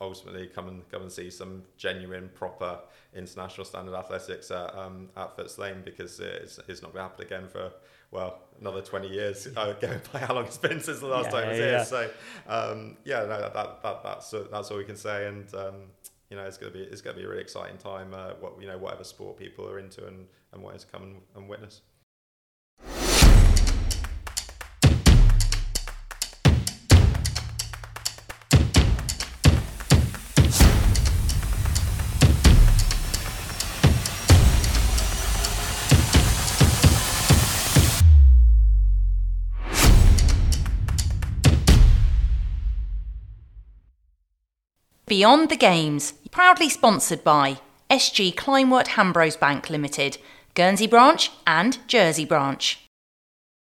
ultimately 0.01 0.47
come 0.47 0.67
and 0.67 0.89
come 0.89 1.01
and 1.03 1.11
see 1.11 1.29
some 1.29 1.63
genuine, 1.77 2.29
proper 2.33 2.79
international 3.15 3.65
standard 3.65 3.95
athletics 3.95 4.51
at, 4.51 4.75
um, 4.77 5.09
at 5.15 5.35
Footes 5.37 5.57
Lane 5.57 5.81
because 5.85 6.19
it's, 6.19 6.59
it's 6.67 6.81
not 6.81 6.93
going 6.93 7.03
to 7.05 7.09
happen 7.09 7.25
again 7.25 7.47
for 7.47 7.71
well 8.11 8.39
another 8.59 8.81
20 8.81 9.07
years 9.07 9.47
uh, 9.55 9.73
going 9.81 9.99
by 10.11 10.19
how 10.19 10.33
long 10.33 10.45
it's 10.45 10.57
been 10.57 10.79
since 10.79 10.99
the 10.99 11.07
last 11.07 11.25
yeah, 11.25 11.31
time 11.31 11.45
I 11.45 11.49
was 11.49 11.59
yeah. 11.59 11.65
here 11.65 11.85
so 11.85 12.09
um, 12.47 12.97
yeah 13.03 13.19
no, 13.21 13.41
that, 13.41 13.53
that, 13.53 14.03
that's 14.03 14.33
that's 14.51 14.71
all 14.71 14.77
we 14.77 14.83
can 14.83 14.95
say 14.95 15.27
and 15.27 15.53
um, 15.55 15.75
you 16.29 16.37
know 16.37 16.43
it's 16.43 16.57
going 16.57 16.71
to 16.71 16.77
be 16.77 16.83
it's 16.85 17.01
going 17.01 17.15
to 17.15 17.21
be 17.21 17.25
a 17.25 17.29
really 17.29 17.41
exciting 17.41 17.77
time 17.77 18.13
uh, 18.13 18.31
what 18.39 18.61
you 18.61 18.67
know 18.67 18.77
whatever 18.77 19.03
sport 19.03 19.37
people 19.37 19.67
are 19.67 19.79
into 19.79 20.05
and, 20.05 20.27
and 20.53 20.61
wanting 20.61 20.79
to 20.79 20.87
come 20.87 21.03
and, 21.03 21.15
and 21.35 21.49
witness 21.49 21.81
Beyond 45.15 45.47
the 45.47 45.55
Games, 45.55 46.11
proudly 46.29 46.67
sponsored 46.67 47.23
by 47.23 47.59
SG 47.89 48.35
Kleinwort 48.35 48.87
Hambros 48.97 49.39
Bank 49.39 49.69
Limited, 49.69 50.17
Guernsey 50.55 50.87
branch 50.87 51.31
and 51.47 51.77
Jersey 51.87 52.25
branch. 52.25 52.84